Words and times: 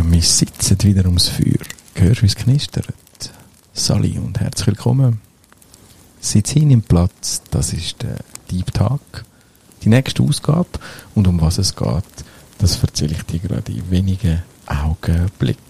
Ja, 0.00 0.10
wir 0.10 0.22
sitzen 0.22 0.82
wieder 0.82 1.04
ums 1.04 1.28
Feuer. 1.28 1.58
Hörst 1.94 2.20
du, 2.20 2.22
wie 2.22 2.26
es 2.26 2.34
knistert? 2.34 2.86
Sally 3.74 4.16
und 4.16 4.40
herzlich 4.40 4.68
willkommen. 4.68 5.20
Sitz 6.20 6.52
hin 6.52 6.70
im 6.70 6.80
Platz, 6.80 7.42
das 7.50 7.74
ist 7.74 8.00
der 8.00 8.16
Deep 8.50 8.72
Talk. 8.72 9.02
Die 9.82 9.90
nächste 9.90 10.22
Ausgabe 10.22 10.70
und 11.14 11.28
um 11.28 11.38
was 11.42 11.58
es 11.58 11.76
geht, 11.76 12.04
das 12.56 12.82
erzähle 12.82 13.12
ich 13.12 13.24
dir 13.24 13.40
gerade 13.40 13.72
in 13.72 13.90
wenigen 13.90 14.42
Augenblicken. 14.64 15.62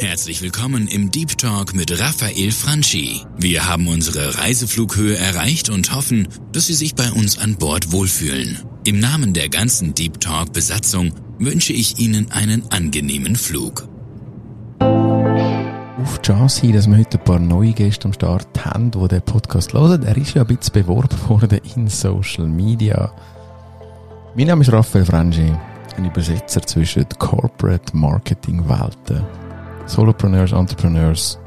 Herzlich 0.00 0.42
willkommen 0.42 0.88
im 0.88 1.10
Deep 1.10 1.38
Talk 1.38 1.74
mit 1.74 1.98
Raphael 1.98 2.52
Franchi. 2.52 3.22
Wir 3.38 3.66
haben 3.66 3.88
unsere 3.88 4.36
Reiseflughöhe 4.36 5.16
erreicht 5.16 5.70
und 5.70 5.94
hoffen, 5.94 6.28
dass 6.52 6.66
Sie 6.66 6.74
sich 6.74 6.94
bei 6.94 7.10
uns 7.12 7.38
an 7.38 7.56
Bord 7.56 7.92
wohlfühlen. 7.92 8.58
Im 8.86 9.00
Namen 9.00 9.32
der 9.32 9.48
ganzen 9.48 9.94
Deep 9.94 10.20
Talk 10.20 10.52
Besatzung 10.52 11.10
wünsche 11.40 11.72
ich 11.72 11.98
Ihnen 11.98 12.30
einen 12.30 12.70
angenehmen 12.70 13.34
Flug. 13.34 13.88
Auf 14.78 16.18
die 16.20 16.26
Chance 16.28 16.60
hin, 16.60 16.72
dass 16.72 16.88
wir 16.88 16.96
heute 16.96 17.18
ein 17.18 17.24
paar 17.24 17.40
neue 17.40 17.72
Gäste 17.72 18.04
am 18.04 18.12
Start 18.12 18.64
haben, 18.64 18.92
die 18.92 19.08
den 19.08 19.22
Podcast 19.22 19.72
hören. 19.72 20.04
Er 20.04 20.16
ist 20.16 20.34
ja 20.34 20.42
ein 20.42 20.46
bisschen 20.46 20.72
beworben 20.72 21.18
worden 21.28 21.58
in 21.74 21.88
Social 21.88 22.46
Media. 22.46 23.12
Mein 24.36 24.46
Name 24.46 24.62
ist 24.62 24.72
Raphael 24.72 25.04
Franchi, 25.04 25.52
ein 25.96 26.04
Übersetzer 26.04 26.62
zwischen 26.62 27.08
Corporate 27.18 27.96
Marketing 27.96 28.68
Welten 28.68 29.24
Solopreneurs, 29.86 30.52
Entrepreneurs. 30.52 31.40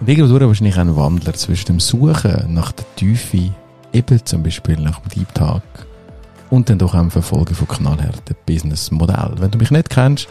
Und 0.00 0.08
irgendwo 0.08 0.40
wahrscheinlich 0.40 0.78
ein 0.78 0.96
Wandler 0.96 1.34
zwischen 1.34 1.66
dem 1.66 1.80
Suchen 1.80 2.54
nach 2.54 2.72
der 2.72 2.86
Tiefe, 2.96 3.52
eben 3.94 4.24
zum 4.24 4.42
Beispiel 4.42 4.78
nach 4.78 5.00
dem 5.00 5.08
Deep 5.10 5.34
Talk, 5.34 5.62
und 6.50 6.70
dann 6.70 6.78
doch 6.78 6.94
auch 6.94 7.10
Verfolgen 7.10 7.54
von 7.54 7.66
knallharten 7.68 8.36
Business-Modell. 8.46 9.32
Wenn 9.38 9.50
du 9.50 9.58
mich 9.58 9.70
nicht 9.70 9.90
kennst, 9.90 10.28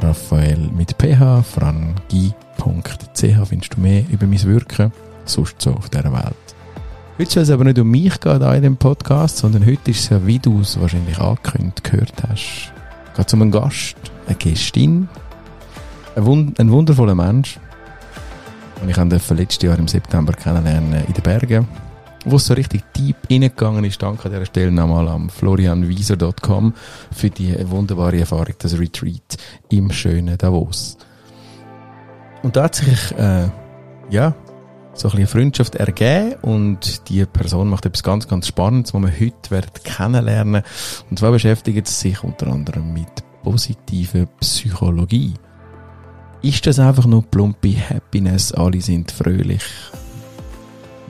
Raphael 0.00 0.70
mit 0.74 0.96
ph, 0.98 1.42
frangi.ch 1.42 2.28
findest 3.48 3.76
du 3.76 3.80
mehr 3.80 4.04
über 4.10 4.26
mein 4.26 4.42
Wirken, 4.44 4.92
sonst 5.24 5.60
so 5.60 5.72
auf 5.72 5.90
dieser 5.90 6.12
Welt. 6.12 6.34
Heute 7.18 7.30
soll 7.30 7.42
es 7.42 7.50
aber 7.50 7.64
nicht 7.64 7.78
um 7.78 7.90
mich 7.90 8.18
gehen 8.20 8.40
in 8.40 8.62
dem 8.62 8.76
Podcast, 8.76 9.38
sondern 9.38 9.66
heute 9.66 9.90
ist 9.90 10.00
es 10.00 10.08
ja, 10.08 10.26
wie 10.26 10.38
du 10.38 10.60
es 10.60 10.80
wahrscheinlich 10.80 11.18
angekündigt 11.18 11.84
gehört 11.84 12.22
hast, 12.26 12.72
geht 13.14 13.34
um 13.34 13.42
einen 13.42 13.50
Gast, 13.50 13.96
eine 14.26 14.36
Gästin, 14.36 15.08
ein, 16.16 16.24
wund 16.24 16.58
ein 16.58 16.70
wundervoller 16.70 17.14
Mensch. 17.14 17.58
Und 18.80 18.88
ich 18.88 18.96
durfte 18.96 19.34
letztes 19.34 19.62
Jahr 19.62 19.78
im 19.78 19.86
September 19.86 20.32
kennenlernen 20.32 21.04
in 21.06 21.12
den 21.12 21.22
Bergen. 21.22 21.68
Wo 22.24 22.36
es 22.36 22.46
so 22.46 22.54
richtig 22.54 22.84
deep 22.96 23.16
reingegangen 23.28 23.84
ist, 23.84 24.00
danke 24.00 24.26
an 24.26 24.32
dieser 24.32 24.46
Stelle 24.46 24.70
nochmal 24.70 25.08
am 25.08 25.28
florianwieser.com 25.28 26.72
für 27.12 27.30
die 27.30 27.54
wunderbare 27.68 28.20
Erfahrung, 28.20 28.54
das 28.58 28.78
Retreat 28.78 29.36
im 29.70 29.90
schönen 29.90 30.38
Davos. 30.38 30.96
Und 32.42 32.56
da 32.56 32.64
hat 32.64 32.76
sich, 32.76 33.12
äh, 33.18 33.48
ja, 34.10 34.34
so 34.94 35.08
ein 35.08 35.12
bisschen 35.12 35.26
Freundschaft 35.26 35.74
ergeben 35.76 36.34
und 36.42 37.08
die 37.08 37.24
Person 37.24 37.68
macht 37.68 37.86
etwas 37.86 38.02
ganz, 38.02 38.28
ganz 38.28 38.46
Spannendes, 38.46 38.94
was 38.94 39.02
wir 39.02 39.12
heute 39.12 39.50
werden 39.50 39.70
kennenlernen. 39.82 40.62
Und 41.10 41.18
zwar 41.18 41.32
beschäftigt 41.32 41.86
sie 41.88 42.10
sich 42.10 42.22
unter 42.22 42.48
anderem 42.48 42.92
mit 42.92 43.08
positiver 43.42 44.26
Psychologie. 44.40 45.34
Ist 46.42 46.66
das 46.66 46.78
einfach 46.78 47.06
nur 47.06 47.22
plumpe 47.22 47.74
Happiness? 47.88 48.52
Alle 48.52 48.80
sind 48.80 49.10
fröhlich. 49.10 49.62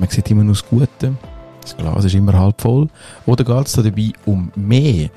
Man 0.02 0.10
sieht 0.10 0.28
immer 0.32 0.42
nur 0.42 0.54
das 0.54 0.66
Gute. 0.66 1.14
Das 1.60 1.76
Glas 1.76 2.04
ist 2.04 2.16
immer 2.16 2.36
halb 2.36 2.60
voll. 2.60 2.88
Oder 3.24 3.44
geht 3.44 3.66
es 3.68 3.74
da 3.74 3.82
dabei 3.82 4.10
um 4.26 4.50
mehr 4.56 5.10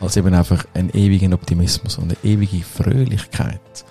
als 0.00 0.16
eben 0.16 0.34
einfach 0.34 0.64
einen 0.74 0.90
ewigen 0.90 1.32
Optimismus 1.32 1.98
und 1.98 2.06
eine 2.06 2.16
ewige 2.24 2.64
Fröhlichkeit? 2.64 3.84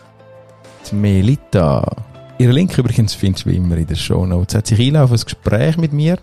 Die 0.91 0.95
Melita, 0.95 1.89
ihre 2.39 2.51
Link 2.51 2.77
übrigens 2.77 3.13
findest 3.13 3.45
du 3.45 3.51
wie 3.51 3.55
immer 3.55 3.77
in 3.77 3.87
der 3.87 3.95
Show 3.95 4.25
Notes, 4.25 4.55
hat 4.55 4.67
sich 4.67 4.81
einlaufen 4.81 5.15
ein 5.15 5.23
Gespräch 5.23 5.77
mit 5.77 5.93
mir 5.93 6.17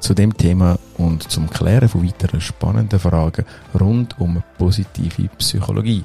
zu 0.00 0.14
dem 0.14 0.34
Thema 0.34 0.78
und 0.96 1.30
zum 1.30 1.50
Klären 1.50 1.90
von 1.90 2.02
weiteren 2.02 2.40
spannenden 2.40 2.98
Fragen 2.98 3.44
rund 3.78 4.18
um 4.18 4.42
positive 4.56 5.28
Psychologie. 5.36 6.02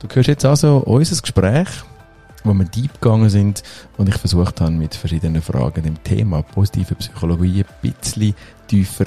Du 0.00 0.14
hörst 0.14 0.28
jetzt 0.28 0.44
also 0.44 0.82
unser 0.84 1.22
Gespräch, 1.22 1.68
wo 2.44 2.54
wir 2.54 2.64
deep 2.64 3.00
gegangen 3.00 3.30
sind 3.30 3.62
und 3.96 4.08
ich 4.08 4.16
versucht 4.16 4.60
habe, 4.60 4.72
mit 4.72 4.94
verschiedenen 4.94 5.42
Fragen 5.42 5.82
dem 5.82 6.02
Thema 6.02 6.42
positive 6.42 6.94
Psychologie 6.94 7.64
ein 7.64 7.92
bisschen 7.92 8.34
tiefer 8.66 9.06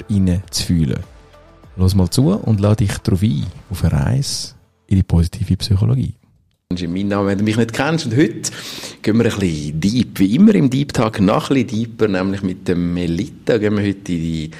fühlen. 0.52 1.00
Los 1.76 1.94
mal 1.94 2.10
zu 2.10 2.30
und 2.32 2.60
lade 2.60 2.84
dich 2.84 2.98
darauf 2.98 3.22
ein, 3.22 3.46
auf 3.70 3.84
eine 3.84 3.92
Reise 3.92 4.54
in 4.86 4.96
die 4.96 5.02
positive 5.02 5.56
Psychologie. 5.56 6.14
Mein 6.88 7.08
Name, 7.08 7.28
wenn 7.28 7.38
du 7.38 7.44
mich 7.44 7.56
nicht 7.56 7.72
kennst. 7.72 8.06
Und 8.06 8.16
heute 8.16 8.50
gehen 9.02 9.18
wir 9.18 9.24
ein 9.24 9.38
bisschen 9.38 9.80
deep. 9.80 10.18
Wie 10.18 10.34
immer 10.34 10.54
im 10.54 10.70
Deep 10.70 10.92
Tag 10.92 11.20
noch 11.20 11.50
ein 11.50 11.66
bisschen 11.66 11.80
deeper, 11.80 12.08
nämlich 12.08 12.42
mit 12.42 12.66
dem 12.66 12.94
Melita 12.94 13.58
gehen 13.58 13.76
wir 13.76 13.84
heute 13.84 14.12
in 14.12 14.20
die 14.20 14.50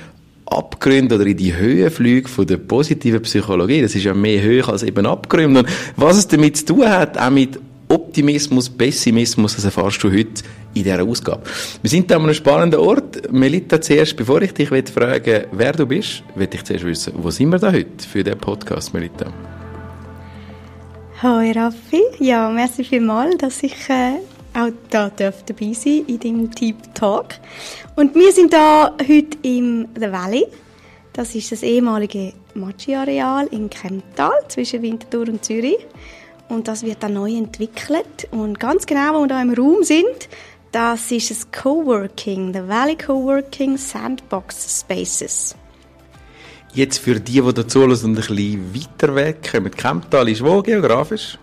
Abgründe 0.46 1.14
oder 1.14 1.26
in 1.26 1.36
die 1.36 1.54
Höhenflüge 1.54 2.28
von 2.28 2.46
der 2.46 2.58
positiven 2.58 3.22
Psychologie. 3.22 3.80
Das 3.80 3.94
ist 3.94 4.04
ja 4.04 4.12
mehr 4.12 4.42
hoch 4.42 4.68
als 4.68 4.82
eben 4.82 5.06
Abgründe. 5.06 5.60
Und 5.60 5.68
was 5.96 6.18
es 6.18 6.28
damit 6.28 6.58
zu 6.58 6.66
tun 6.66 6.88
hat, 6.88 7.16
auch 7.16 7.30
mit 7.30 7.58
Optimismus, 7.92 8.70
Pessimismus, 8.70 9.54
das 9.54 9.66
erfährst 9.66 10.02
du 10.02 10.10
heute 10.10 10.42
in 10.72 10.82
dieser 10.82 11.02
Ausgabe. 11.02 11.42
Wir 11.82 11.90
sind 11.90 12.10
an 12.10 12.22
einem 12.22 12.32
spannenden 12.32 12.80
Ort. 12.80 13.30
Melita, 13.30 13.78
zuerst, 13.82 14.16
bevor 14.16 14.40
ich 14.40 14.54
dich 14.54 14.68
fragen 14.68 15.44
wer 15.52 15.72
du 15.72 15.84
bist, 15.84 16.22
möchte 16.34 16.56
ich 16.56 16.64
zuerst 16.64 16.86
wissen, 16.86 17.12
wo 17.16 17.30
sind 17.30 17.50
wir 17.50 17.58
da 17.58 17.70
heute 17.70 18.08
für 18.10 18.24
den 18.24 18.38
Podcast, 18.38 18.94
Melita? 18.94 19.30
Hallo 21.22 21.52
Raffi, 21.52 22.02
ja, 22.18 22.48
merci 22.48 22.82
vielmals, 22.82 23.36
dass 23.36 23.62
ich 23.62 23.76
äh, 23.90 24.14
auch 24.58 24.70
da 24.88 25.10
darf 25.10 25.44
dabei 25.44 25.74
sein 25.74 26.04
in 26.06 26.18
dem 26.18 26.50
Deep 26.50 26.94
Talk. 26.94 27.34
Und 27.94 28.14
wir 28.14 28.32
sind 28.32 28.54
da 28.54 28.96
heute 29.06 29.36
im 29.42 29.88
The 29.94 30.10
Valley. 30.10 30.46
Das 31.12 31.34
ist 31.34 31.52
das 31.52 31.62
ehemalige 31.62 32.32
Machi-Areal 32.54 33.48
in 33.48 33.68
Kemptal 33.68 34.32
zwischen 34.48 34.80
Winterthur 34.80 35.28
und 35.28 35.44
Zürich. 35.44 35.76
Und 36.48 36.68
das 36.68 36.82
wird 36.82 37.02
dann 37.02 37.14
neu 37.14 37.34
entwickelt. 37.34 38.28
Und 38.30 38.60
ganz 38.60 38.86
genau, 38.86 39.14
wo 39.14 39.20
wir 39.20 39.28
da 39.28 39.40
im 39.40 39.54
Raum 39.54 39.82
sind, 39.82 40.28
das 40.72 41.10
ist 41.10 41.30
das 41.30 41.50
Coworking, 41.50 42.52
The 42.52 42.66
Valley 42.66 42.96
Coworking 42.96 43.76
Sandbox 43.76 44.80
Spaces. 44.80 45.54
Jetzt 46.74 46.98
für 46.98 47.20
die, 47.20 47.40
die 47.42 47.52
dazu 47.52 47.82
und 47.82 48.02
ein 48.02 48.14
bisschen 48.14 48.74
weiter 48.74 49.14
weg 49.14 49.50
kommen, 49.52 49.70
Kemptal 49.70 50.28
ist 50.28 50.42
wo 50.42 50.62
geografisch? 50.62 51.38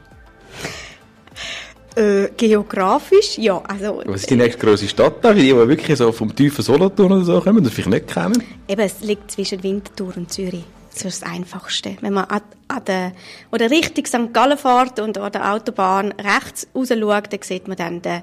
Äh, 1.95 2.29
geografisch, 2.35 3.37
ja. 3.37 3.61
Also, 3.67 4.01
Was 4.05 4.21
ist 4.21 4.29
die 4.29 4.35
nächste 4.35 4.59
grosse 4.65 4.87
Stadt 4.87 5.23
da, 5.23 5.33
die, 5.33 5.41
die 5.41 5.55
wirklich 5.55 5.97
so 5.97 6.11
vom 6.11 6.35
tiefen 6.35 6.63
Solothurn 6.63 7.11
oder 7.11 7.25
so 7.25 7.41
kommen, 7.41 7.63
das 7.63 7.73
vielleicht 7.73 7.89
nicht 7.89 8.07
kennen? 8.07 8.43
Eben, 8.67 8.81
es 8.81 9.01
liegt 9.01 9.29
zwischen 9.31 9.61
Winterthur 9.61 10.13
und 10.15 10.31
Zürich. 10.31 10.63
Das 10.93 11.05
ist 11.05 11.21
das 11.21 11.29
Einfachste. 11.31 11.97
Wenn 12.01 12.13
man 12.13 12.25
an, 12.25 12.41
der, 12.85 13.13
oder 13.51 13.69
Richtung 13.69 14.05
St. 14.05 14.33
Gallen 14.33 14.57
fährt 14.57 14.99
und 14.99 15.17
an 15.17 15.31
der 15.31 15.53
Autobahn 15.53 16.11
rechts 16.13 16.67
raus 16.75 16.89
schaut, 16.89 17.33
dann 17.33 17.41
sieht 17.41 17.67
man 17.67 17.77
dann 17.77 18.01
den, 18.01 18.21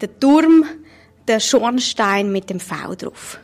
den 0.00 0.20
Turm, 0.20 0.64
den 1.28 1.40
Schornstein 1.40 2.32
mit 2.32 2.50
dem 2.50 2.60
V 2.60 2.94
drauf. 2.94 3.38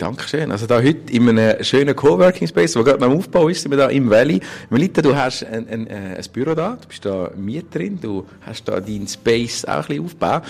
Dankeschön. 0.00 0.50
Also 0.50 0.66
da 0.66 0.80
heute 0.80 1.12
in 1.12 1.28
einem 1.28 1.62
schönen 1.62 1.94
Coworking 1.94 2.48
Space, 2.48 2.74
wo 2.74 2.82
gerade 2.82 3.04
am 3.04 3.18
Aufbau 3.18 3.48
ist, 3.48 3.60
sind 3.60 3.70
wir 3.70 3.76
da 3.76 3.88
im 3.88 4.08
Valley. 4.08 4.40
Melita, 4.70 5.02
du 5.02 5.14
hast 5.14 5.44
ein, 5.44 5.68
ein, 5.68 5.86
äh, 5.88 6.16
ein 6.16 6.24
Büro 6.32 6.54
da, 6.54 6.78
du 6.80 6.88
bist 6.88 7.04
da 7.04 7.30
Mieterin, 7.36 8.00
du 8.00 8.26
hast 8.40 8.66
da 8.66 8.80
deinen 8.80 9.06
Space 9.06 9.66
auch 9.66 9.72
ein 9.72 9.86
bisschen 9.86 10.04
aufgebaut. 10.06 10.42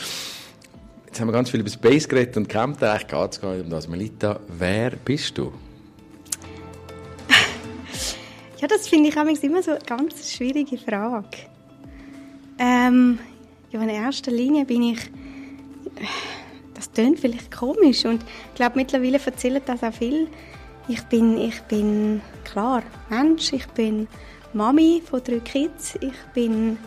Jetzt 1.07 1.21
haben 1.21 1.27
wir 1.27 1.33
ganz 1.33 1.51
viel 1.51 1.59
über 1.59 1.69
Space 1.69 2.09
geredet 2.09 2.37
und 2.37 2.49
kämpft 2.49 2.85
eigentlich 2.85 3.09
geht 3.09 3.33
es 3.33 3.41
gar 3.41 3.55
nicht 3.55 3.65
um 3.65 3.71
das. 3.71 3.89
Melita, 3.89 4.39
wer 4.57 4.91
bist 4.91 5.37
du? 5.37 5.53
Ja, 8.61 8.69
das 8.69 8.89
finde 8.89 9.09
ich 9.09 9.43
immer 9.43 9.63
so 9.63 9.73
eine 9.73 9.81
ganz 9.81 10.33
schwierige 10.33 10.79
Frage. 10.79 11.39
Ähm, 12.59 13.19
ja, 13.71 13.81
in 13.81 13.89
erster 13.89 14.31
Linie 14.31 14.65
bin 14.65 14.83
ich 14.83 15.11
das 16.81 16.91
klingt 16.93 17.21
vielleicht 17.21 17.55
komisch 17.55 18.07
und 18.07 18.23
ich 18.23 18.55
glaube, 18.55 18.77
mittlerweile 18.77 19.21
erzählen 19.23 19.61
das 19.67 19.83
auch 19.83 19.93
viel. 19.93 20.29
Ich 20.89 21.03
bin, 21.05 21.37
ich 21.39 21.61
bin 21.63 22.23
klar 22.45 22.83
Mensch, 23.11 23.53
ich 23.53 23.67
bin 23.69 24.09
Mami 24.55 25.03
von 25.05 25.23
drei 25.23 25.41
Kids, 25.41 25.97
ich 26.01 26.17
bin 26.33 26.79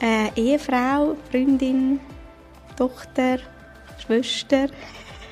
äh, 0.00 0.30
Ehefrau, 0.36 1.16
Freundin, 1.30 2.00
Tochter, 2.78 3.38
Schwester 3.98 4.68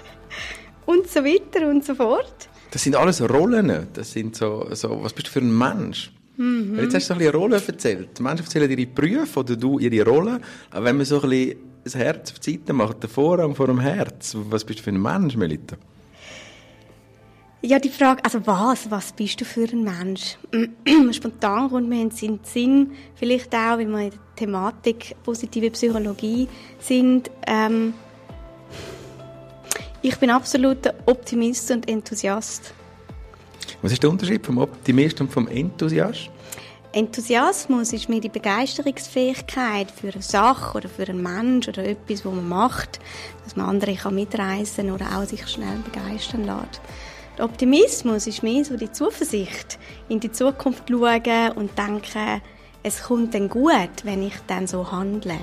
und 0.87 1.09
so 1.09 1.25
weiter 1.25 1.69
und 1.69 1.83
so 1.83 1.95
fort. 1.95 2.51
Das 2.75 2.83
sind 2.83 2.97
alles 2.97 3.23
Rollen. 3.23 3.87
Das 3.93 4.11
sind 4.11 4.35
so, 4.35 4.67
so 4.73 5.01
was 5.01 5.13
bist 5.13 5.29
du 5.29 5.31
für 5.31 5.39
ein 5.39 5.57
Mensch? 5.57 6.11
Mhm. 6.37 6.77
Jetzt 6.81 6.97
hast 6.97 7.05
du 7.05 7.07
so 7.07 7.15
ein 7.15 7.19
bisschen 7.19 7.35
Rollen 7.37 7.53
erzählt. 7.53 8.19
Die 8.19 8.23
Menschen 8.25 8.45
erzählen 8.45 8.69
ihre 8.69 8.87
Berufe 8.87 9.39
oder 9.39 9.55
du 9.55 9.79
ihre 9.79 10.05
Rollen. 10.05 10.41
Aber 10.73 10.85
wenn 10.85 10.97
man 10.97 11.07
so 11.07 11.23
ein 11.23 11.31
bisschen 11.31 11.57
das 11.85 11.95
Herz 11.95 12.33
auf 12.33 12.41
die 12.41 12.51
Seite 12.55 12.73
macht, 12.73 13.01
den 13.01 13.11
Vorrang 13.11 13.55
vor 13.55 13.69
dem 13.69 13.79
Herz, 13.79 14.37
was 14.51 14.65
bist 14.65 14.81
du 14.81 14.83
für 14.83 14.91
ein 14.91 15.01
Mensch, 15.01 15.37
Melita? 15.37 15.77
Ja, 17.63 17.79
die 17.79 17.91
Frage, 17.91 18.25
also 18.25 18.45
was, 18.45 18.91
was 18.91 19.13
bist 19.13 19.41
du 19.41 19.45
für 19.45 19.69
ein 19.73 19.85
Mensch? 19.85 20.37
Spontan 21.13 21.71
kommt 21.71 21.89
mir 21.89 22.03
in 22.03 22.11
den 22.11 22.41
Sinn, 22.43 22.91
vielleicht 23.15 23.55
auch, 23.55 23.79
weil 23.79 23.87
wir 23.87 24.01
in 24.01 24.11
der 24.11 24.19
Thematik 24.35 25.15
positive 25.23 25.71
Psychologie 25.71 26.49
sind. 26.81 27.31
Ähm, 27.47 27.95
ich 30.05 30.19
bin 30.19 30.29
absoluter 30.29 30.93
Optimist 31.07 31.71
und 31.71 31.89
Enthusiast. 31.89 32.75
Was 33.81 33.91
ist 33.91 34.03
der 34.03 34.11
Unterschied 34.11 34.45
vom 34.45 34.59
Optimist 34.59 35.19
und 35.23 35.33
vom 35.33 35.49
Enthusiast? 35.49 36.29
Enthusiasmus 36.93 37.91
ist 37.95 38.11
mir 38.11 38.21
die 38.21 38.29
Begeisterungsfähigkeit 38.29 39.91
für 39.91 40.13
eine 40.13 40.21
Sache 40.21 40.77
oder 40.77 40.91
für 40.91 41.09
einen 41.09 41.23
Mensch 41.23 41.69
oder 41.69 41.87
etwas, 41.87 42.23
was 42.23 42.35
man 42.35 42.47
macht, 42.47 43.01
dass 43.45 43.57
man 43.57 43.67
andere 43.67 43.95
kann 43.95 44.15
mitreißen 44.15 44.91
oder 44.91 45.07
auch 45.17 45.25
sich 45.25 45.49
schnell 45.49 45.79
begeistern 45.79 46.45
lässt. 46.45 46.83
Der 47.39 47.47
Optimismus 47.47 48.27
ist 48.27 48.43
mehr 48.43 48.63
so 48.63 48.77
die 48.77 48.93
Zuversicht, 48.93 49.79
in 50.11 50.21
die 50.21 50.31
Zukunft 50.31 50.85
schauen 50.87 51.53
und 51.57 51.79
denken, 51.79 52.43
es 52.83 53.05
kommt 53.05 53.33
dann 53.33 53.49
gut, 53.49 54.05
wenn 54.05 54.23
ich 54.23 54.35
dann 54.47 54.67
so 54.67 54.93
handle. 54.93 55.39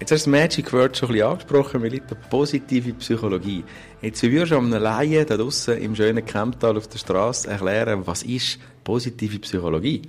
Jetzt 0.00 0.12
hast 0.12 0.26
du 0.26 0.30
das 0.30 0.40
Magic 0.40 0.72
Word 0.72 0.96
schon 0.96 1.10
ein 1.10 1.12
bisschen 1.12 1.28
angesprochen, 1.28 1.82
Melita, 1.82 2.14
positive 2.14 2.94
Psychologie. 2.94 3.62
Jetzt 4.00 4.22
würdest 4.22 4.52
du 4.52 4.56
einem 4.56 4.72
Laien 4.72 5.26
da 5.26 5.36
draussen 5.36 5.76
im 5.76 5.94
schönen 5.94 6.24
Kemptal 6.24 6.78
auf 6.78 6.88
der 6.88 6.96
Straße 6.96 7.50
erklären, 7.50 8.06
was 8.06 8.22
ist 8.22 8.58
positive 8.82 9.38
Psychologie? 9.40 10.00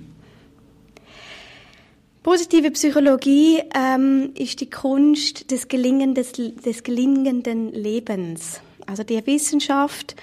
Positive 2.22 2.70
Psychologie 2.70 3.60
ähm, 3.74 4.30
ist 4.34 4.62
die 4.62 4.70
Kunst 4.70 5.50
des, 5.50 5.68
Gelingendes, 5.68 6.32
des 6.32 6.82
gelingenden 6.82 7.70
Lebens. 7.72 8.62
Also 8.86 9.02
die 9.02 9.24
Wissenschaft 9.26 10.16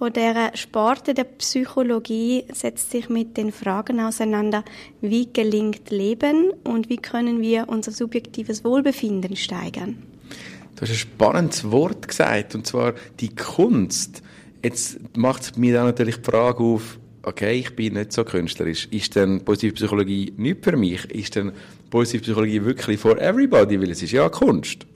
von 0.00 0.14
der 0.14 0.52
Sparte 0.54 1.12
der 1.12 1.24
Psychologie 1.24 2.44
setzt 2.54 2.90
sich 2.90 3.10
mit 3.10 3.36
den 3.36 3.52
Fragen 3.52 4.00
auseinander, 4.00 4.64
wie 5.02 5.30
gelingt 5.30 5.90
Leben 5.90 6.54
und 6.64 6.88
wie 6.88 6.96
können 6.96 7.42
wir 7.42 7.68
unser 7.68 7.92
subjektives 7.92 8.64
Wohlbefinden 8.64 9.36
steigern. 9.36 10.02
Du 10.74 10.80
hast 10.80 10.88
ein 10.88 10.96
spannendes 10.96 11.70
Wort 11.70 12.08
gesagt, 12.08 12.54
und 12.54 12.66
zwar 12.66 12.94
die 13.20 13.34
Kunst. 13.34 14.22
Jetzt 14.64 14.98
macht 15.18 15.42
es 15.42 15.56
mir 15.58 15.74
dann 15.74 15.84
natürlich 15.84 16.16
die 16.16 16.30
Frage 16.30 16.64
auf, 16.64 16.98
okay, 17.22 17.58
ich 17.58 17.76
bin 17.76 17.92
nicht 17.92 18.14
so 18.14 18.24
künstlerisch. 18.24 18.88
Ist 18.90 19.16
denn 19.16 19.44
positive 19.44 19.74
Psychologie 19.74 20.32
nicht 20.38 20.64
für 20.64 20.78
mich? 20.78 21.10
Ist 21.10 21.36
denn 21.36 21.52
positive 21.90 22.22
Psychologie 22.22 22.64
wirklich 22.64 22.98
for 22.98 23.20
everybody? 23.20 23.78
Weil 23.78 23.90
es 23.90 24.02
ist 24.02 24.12
ja 24.12 24.30
Kunst. 24.30 24.86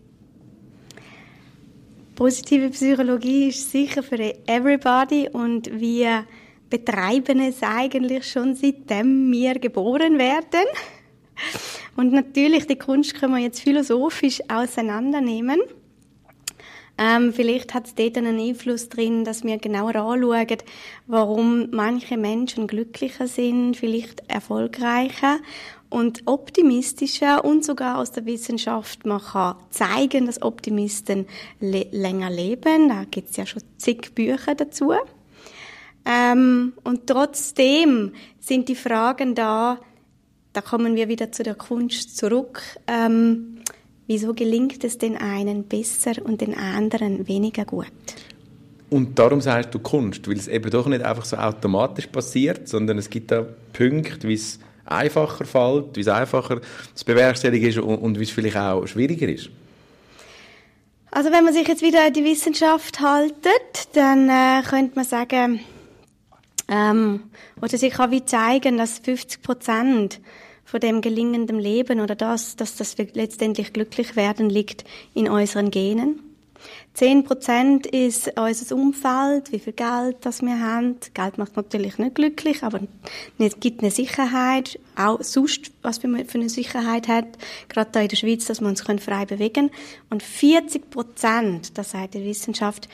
Positive 2.15 2.71
Psychologie 2.71 3.49
ist 3.49 3.73
sicher 3.73 4.03
für 4.03 4.21
everybody 4.47 5.29
und 5.33 5.69
wir 5.81 6.25
betreiben 6.71 7.41
es 7.41 7.61
eigentlich 7.61 8.31
schon 8.31 8.55
seitdem 8.55 9.33
wir 9.33 9.59
geboren 9.59 10.17
werden. 10.17 10.65
Und 11.97 12.13
natürlich, 12.13 12.69
die 12.69 12.77
Kunst 12.77 13.15
können 13.15 13.35
wir 13.35 13.43
jetzt 13.43 13.61
philosophisch 13.61 14.41
auseinandernehmen. 14.49 15.61
Ähm, 16.97 17.33
vielleicht 17.33 17.75
hat 17.75 17.89
es 17.89 17.97
dort 17.97 18.17
einen 18.17 18.39
Einfluss 18.39 18.89
drin, 18.89 19.25
dass 19.25 19.43
wir 19.43 19.59
genauer 19.59 19.97
anschauen, 19.97 20.59
warum 21.09 21.71
manche 21.73 22.17
Menschen 22.17 22.69
glücklicher 22.69 23.27
sind, 23.27 23.77
vielleicht 23.77 24.23
erfolgreicher 24.29 25.39
und 25.95 26.23
optimistischer 26.27 27.45
und 27.45 27.65
sogar 27.65 27.99
aus 27.99 28.11
der 28.11 28.27
Wissenschaft 28.27 29.07
man 29.07 29.21
kann 29.21 29.55
zeigen, 29.71 30.27
dass 30.27 30.43
Optimisten 30.43 31.27
le 31.61 31.87
länger 31.93 32.31
leben. 32.31 32.89
Da 32.89 33.05
gibt 33.09 33.31
es 33.31 33.37
ja 33.37 33.47
schon 33.47 33.63
zig 33.79 34.13
Bücher 34.15 34.57
dazu. 34.57 34.93
Ähm, 36.05 36.73
und 36.83 37.07
trotzdem 37.07 38.13
sind 38.41 38.69
die 38.69 38.75
Fragen 38.75 39.35
da, 39.35 39.79
da 40.53 40.61
kommen 40.61 40.97
wir 40.97 41.09
wieder 41.09 41.31
zu 41.31 41.45
der 41.45 41.55
Kunst 41.55 42.17
zurück. 42.17 42.61
Ähm, 42.87 43.55
Wieso 44.07 44.35
gelingt 44.35 44.85
es 44.85 44.99
den 44.99 45.17
einen 45.17 45.65
besser 45.65 46.13
und 46.23 46.43
den 46.43 46.55
anderen 46.55 47.27
weniger 47.27 47.65
gut? 47.65 47.87
Und 48.91 49.19
darum 49.19 49.41
sagst 49.41 49.73
du 49.73 49.79
Kunst, 49.79 50.29
weil 50.29 50.37
es 50.37 50.47
eben 50.47 50.71
doch 50.71 50.87
nicht 50.87 51.03
einfach 51.03 51.25
so 51.25 51.37
automatisch 51.37 52.09
passiert, 52.09 52.69
sondern 52.69 52.99
es 52.99 53.09
gibt 53.09 53.31
da 53.31 53.47
Punkte, 53.73 54.29
wie 54.29 54.35
es 54.35 54.59
einfacher 54.87 55.45
fällt, 55.45 55.97
wie 55.97 56.01
es 56.01 56.09
einfacher 56.09 56.61
zu 56.95 57.05
bewerkstelligen 57.05 57.69
ist 57.69 57.79
und, 57.79 57.97
und 57.97 58.19
wie 58.19 58.25
es 58.25 58.31
vielleicht 58.31 58.57
auch 58.57 58.87
schwieriger 58.87 59.29
ist. 59.29 59.51
Also 61.11 61.31
wenn 61.31 61.45
man 61.45 61.55
sich 61.55 61.69
jetzt 61.69 61.83
wieder 61.83 62.07
an 62.07 62.13
die 62.13 62.25
Wissenschaft 62.25 63.01
haltet, 63.01 63.89
dann 63.93 64.29
äh, 64.29 64.63
könnte 64.69 64.97
man 64.97 65.05
sagen, 65.05 65.61
ähm, 66.67 67.25
oder 67.63 67.79
sich 67.79 67.99
auch 68.01 68.11
wie 68.11 68.25
zeigen, 68.25 68.79
dass 68.79 68.99
50 68.99 69.43
Prozent 69.43 70.21
von 70.65 70.81
dem 70.81 71.03
gelingenden 71.03 71.61
Leben 71.61 72.01
oder 72.01 72.17
das, 72.17 72.57
dass 72.57 72.75
das 72.75 72.97
letztendlich 72.97 73.73
glücklich 73.73 74.17
werden, 74.17 74.51
liegt 74.51 74.85
in 75.15 75.29
unseren 75.29 75.71
Genen. 75.71 76.24
Zehn 76.95 77.25
Prozent 77.25 77.87
ist 77.87 78.39
unser 78.39 78.77
Umfeld, 78.77 79.51
wie 79.51 79.59
viel 79.59 79.73
Geld 79.73 80.17
das 80.21 80.43
wir 80.43 80.61
haben. 80.61 80.97
Geld 81.13 81.39
macht 81.39 81.57
natürlich 81.57 81.99
nicht 81.99 82.15
glücklich, 82.15 82.63
aber 82.63 82.81
es 83.39 83.59
gibt 83.59 83.83
eine 83.83 83.91
Sicherheit, 83.91 84.79
auch 84.95 85.21
sonst, 85.21 85.73
was 85.83 86.03
man 86.05 86.25
für 86.27 86.39
eine 86.39 86.49
Sicherheit 86.49 87.09
hat, 87.09 87.27
gerade 87.69 87.91
da 87.91 88.01
in 88.01 88.09
der 88.09 88.17
Schweiz, 88.17 88.45
dass 88.47 88.61
wir 88.61 88.69
uns 88.69 88.81
frei 88.81 89.27
bewegen 89.27 89.71
können. 89.71 89.71
Und 90.09 90.23
40 90.23 90.89
Prozent, 90.89 91.77
das 91.77 91.91
sagt 91.91 92.15
die 92.15 92.25
Wissenschaft, 92.25 92.89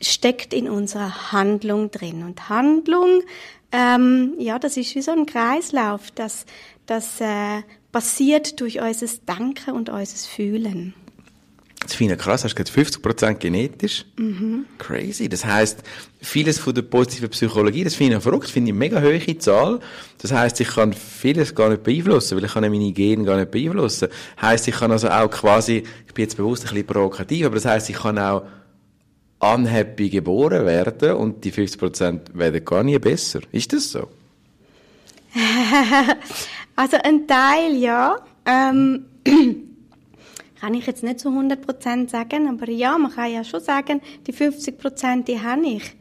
steckt 0.00 0.54
in 0.54 0.68
unserer 0.68 1.32
Handlung 1.32 1.90
drin. 1.90 2.22
Und 2.22 2.48
Handlung, 2.48 3.20
ähm, 3.72 4.34
ja, 4.38 4.58
das 4.58 4.78
ist 4.78 4.94
wie 4.94 5.02
so 5.02 5.12
ein 5.12 5.26
Kreislauf, 5.26 6.10
das 6.10 6.46
das 6.86 7.20
äh, 7.20 7.62
passiert 7.92 8.60
durch 8.60 8.80
unser 8.80 9.06
Denken 9.26 9.72
und 9.72 9.88
unser 9.88 10.28
Fühlen. 10.28 10.94
Das 11.84 11.94
finde 11.94 12.14
ich 12.14 12.20
krass, 12.20 12.44
hast 12.44 12.58
du 12.58 12.64
gesagt, 12.64 13.04
50% 13.04 13.34
genetisch. 13.34 14.06
Mhm. 14.16 14.64
Crazy. 14.78 15.28
Das 15.28 15.44
heißt, 15.44 15.82
vieles 16.20 16.58
von 16.58 16.74
der 16.74 16.82
positiven 16.82 17.28
Psychologie, 17.28 17.84
das 17.84 17.94
finde 17.94 18.16
ich 18.16 18.22
verrückt, 18.22 18.48
finde 18.48 18.70
ich 18.70 18.72
eine 18.72 18.78
mega 18.78 19.02
hohe 19.02 19.38
Zahl. 19.38 19.80
Das 20.18 20.32
heißt, 20.32 20.60
ich 20.60 20.68
kann 20.68 20.94
vieles 20.94 21.54
gar 21.54 21.68
nicht 21.68 21.82
beeinflussen, 21.82 22.36
weil 22.36 22.44
ich 22.44 22.52
kann 22.52 22.62
meine 22.62 22.92
Gene 22.92 23.24
gar 23.24 23.36
nicht 23.36 23.50
beeinflussen. 23.50 24.08
Heißt, 24.40 24.66
ich 24.66 24.74
kann 24.76 24.92
also 24.92 25.08
auch 25.10 25.30
quasi, 25.30 25.82
ich 26.06 26.14
bin 26.14 26.24
jetzt 26.24 26.38
bewusst 26.38 26.64
ein 26.64 26.70
bisschen 26.70 26.86
provokativ, 26.86 27.44
aber 27.46 27.56
das 27.56 27.66
heißt, 27.66 27.90
ich 27.90 27.96
kann 27.96 28.18
auch 28.18 28.44
unhappy 29.40 30.08
geboren 30.08 30.64
werden 30.64 31.12
und 31.12 31.44
die 31.44 31.52
50% 31.52 32.20
werden 32.32 32.64
gar 32.64 32.82
nie 32.82 32.98
besser. 32.98 33.40
Ist 33.52 33.72
das 33.72 33.90
so? 33.90 34.08
Also 36.76 36.96
ein 37.04 37.28
Teil, 37.28 37.76
ja. 37.76 38.16
Ähm, 38.44 39.04
kann 40.64 40.72
ich 40.72 40.86
jetzt 40.86 41.02
nicht 41.02 41.20
zu 41.20 41.28
100% 41.28 42.08
sagen, 42.08 42.48
aber 42.48 42.70
ja, 42.70 42.96
man 42.96 43.12
kann 43.12 43.30
ja 43.30 43.44
schon 43.44 43.60
sagen, 43.60 44.00
die 44.26 44.32
50% 44.32 45.24
die 45.24 45.38
habe 45.38 45.66
ich. 45.66 45.92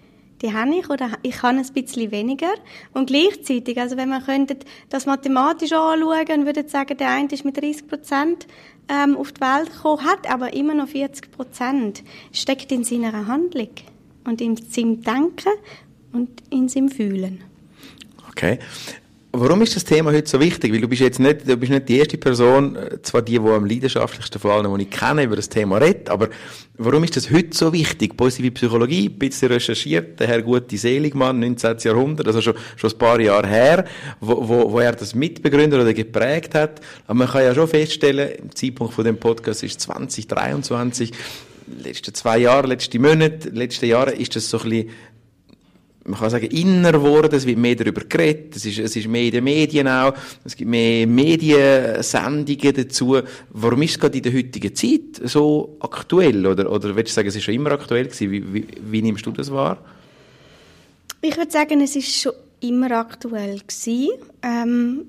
Die 0.41 0.53
habe 0.53 0.74
ich 0.75 0.89
oder 0.89 1.12
ich 1.22 1.36
kann 1.36 1.58
ein 1.58 1.74
bisschen 1.74 2.12
weniger. 2.12 2.53
Und 2.93 3.08
gleichzeitig, 3.08 3.77
also 3.77 3.98
wenn 3.98 4.08
man 4.08 4.24
könnte 4.24 4.55
das 4.88 5.05
mathematisch 5.05 5.74
anschauen 5.74 6.46
würde 6.46 6.70
sagen, 6.70 6.98
der 6.98 7.10
eine 7.10 7.27
ist 7.27 7.43
mit 7.43 7.58
30% 7.58 8.46
ähm, 8.88 9.17
auf 9.17 9.34
die 9.34 9.41
Welt 9.41 9.70
gekommen, 9.74 10.05
hat 10.05 10.32
aber 10.32 10.53
immer 10.53 10.75
noch 10.75 10.88
40% 10.88 12.01
steckt 12.32 12.72
in 12.72 12.86
seiner 12.86 13.27
Handlung 13.27 13.70
und 14.24 14.39
in 14.39 14.55
seinem 14.55 15.01
Denken 15.01 15.53
und 16.13 16.29
in 16.51 16.70
seinem 16.70 16.88
Fühlen. 16.88 17.43
Okay. 18.29 18.60
Warum 19.36 19.63
ist 19.63 19.75
das 19.75 19.84
Thema 19.84 20.12
heute 20.12 20.30
so 20.30 20.40
wichtig? 20.40 20.72
Weil 20.72 20.82
du 20.82 20.88
bist 20.88 21.02
jetzt 21.02 21.20
nicht, 21.20 21.50
du 21.50 21.58
bist 21.58 21.72
nicht 21.72 21.90
die 21.90 21.98
erste 21.98 22.20
Person, 22.20 22.75
äh, 22.75 23.02
zwar 23.02 23.24
die, 23.24 23.40
die 23.40 23.50
am 23.50 23.66
leidenschaftlichsten 23.66 24.40
von 24.40 24.52
allen, 24.52 24.78
die 24.78 24.84
ich 24.84 24.92
kenne, 24.92 25.24
über 25.24 25.36
das 25.36 25.50
Thema 25.50 25.80
redet, 25.80 26.08
aber 26.12 26.30
warum 26.78 27.04
ist 27.04 27.18
das 27.18 27.32
heute 27.32 27.58
so 27.58 27.74
wichtig? 27.74 28.16
Positive 28.16 28.52
Psychologie, 28.52 29.10
ein 29.10 29.18
bisschen 29.18 29.48
recherchiert, 29.48 30.20
der 30.20 30.28
Herr 30.28 30.44
Gute 30.44 30.78
Seligmann, 30.78 31.40
19. 31.40 31.78
Jahrhundert, 31.80 32.28
also 32.28 32.42
schon, 32.42 32.54
schon 32.75 32.92
ein 32.92 32.98
paar 33.00 33.20
Jahre 33.20 33.48
her, 33.48 33.86
wo, 34.20 34.48
wo, 34.48 34.72
wo 34.72 34.80
er 34.80 34.92
das 34.92 35.16
mitbegründet 35.16 35.82
oder 35.82 35.96
geprägt 35.96 36.54
hat. 36.54 36.82
Aber 37.08 37.16
man 37.16 37.28
kann 37.28 37.42
ja 37.42 37.56
schon 37.56 37.68
feststellen, 37.68 38.36
im 38.36 38.56
Zeitpunkt 38.56 38.94
von 38.94 39.04
dem 39.04 39.18
Podcast 39.18 39.63
ist 39.63 39.82
2023, 39.82 41.12
letzte 41.84 42.13
zwei 42.13 42.38
Jahre, 42.38 42.68
letzte 42.68 43.00
Monate, 43.00 43.50
letzte 43.50 43.88
Jahre 43.88 44.12
ist 44.12 44.36
das 44.36 44.48
so 44.48 44.60
ein 44.60 44.70
bisschen 44.70 44.90
man 46.05 46.19
kann 46.19 46.29
sagen, 46.29 46.48
inner 46.48 46.91
geworden, 46.91 47.33
es 47.33 47.45
wird 47.45 47.57
mehr 47.57 47.75
darüber 47.75 48.01
geredet, 48.01 48.55
es 48.55 48.65
ist, 48.65 48.79
es 48.79 48.95
ist 48.95 49.07
mehr 49.07 49.24
in 49.24 49.31
den 49.31 49.43
Medien 49.43 49.88
auch, 49.88 50.13
es 50.43 50.55
gibt 50.55 50.69
mehr 50.69 51.07
Mediensendungen 51.07 52.74
dazu. 52.74 53.17
Warum 53.50 53.81
ist 53.83 53.91
es 53.91 54.00
gerade 54.00 54.17
in 54.17 54.24
der 54.24 54.33
heutigen 54.33 54.75
Zeit 54.75 55.22
so 55.24 55.77
aktuell? 55.79 56.45
Oder, 56.45 56.69
oder 56.69 56.95
willst 56.95 57.12
du 57.12 57.15
sagen, 57.15 57.29
es 57.29 57.36
ist 57.36 57.43
schon 57.43 57.53
immer 57.53 57.72
aktuell 57.72 58.05
gewesen? 58.05 58.31
Wie, 58.31 58.53
wie, 58.53 58.67
wie 58.81 59.01
nimmst 59.01 59.25
du 59.25 59.31
das 59.31 59.50
wahr? 59.51 59.77
Ich 61.22 61.38
würde 61.38 61.51
sagen, 61.51 61.79
es 61.79 61.95
ist 61.95 62.13
schon 62.13 62.33
immer 62.60 62.91
aktuell 62.91 63.60
gewesen, 63.60 64.10
ähm, 64.41 65.05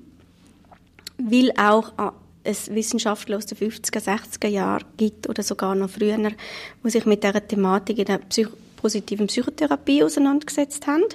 weil 1.17 1.51
auch 1.57 1.91
ah, 1.97 2.13
es 2.43 2.73
Wissenschaftler 2.73 3.37
aus 3.37 3.45
den 3.47 3.57
50er, 3.57 4.01
60er 4.01 4.47
Jahren 4.47 4.85
gibt 4.95 5.27
oder 5.27 5.43
sogar 5.43 5.75
noch 5.75 5.89
früher, 5.89 6.17
die 6.17 6.89
sich 6.89 7.05
mit 7.05 7.23
dieser 7.23 7.45
Thematik 7.45 7.97
in 7.97 8.05
der 8.05 8.19
Psych 8.19 8.47
positiven 8.85 9.25
Psychotherapie 9.25 10.03
auseinandergesetzt 10.03 10.85
haben. 10.85 11.05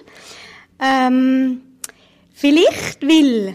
Ähm, 0.81 1.61
vielleicht 2.33 3.01
will 3.03 3.55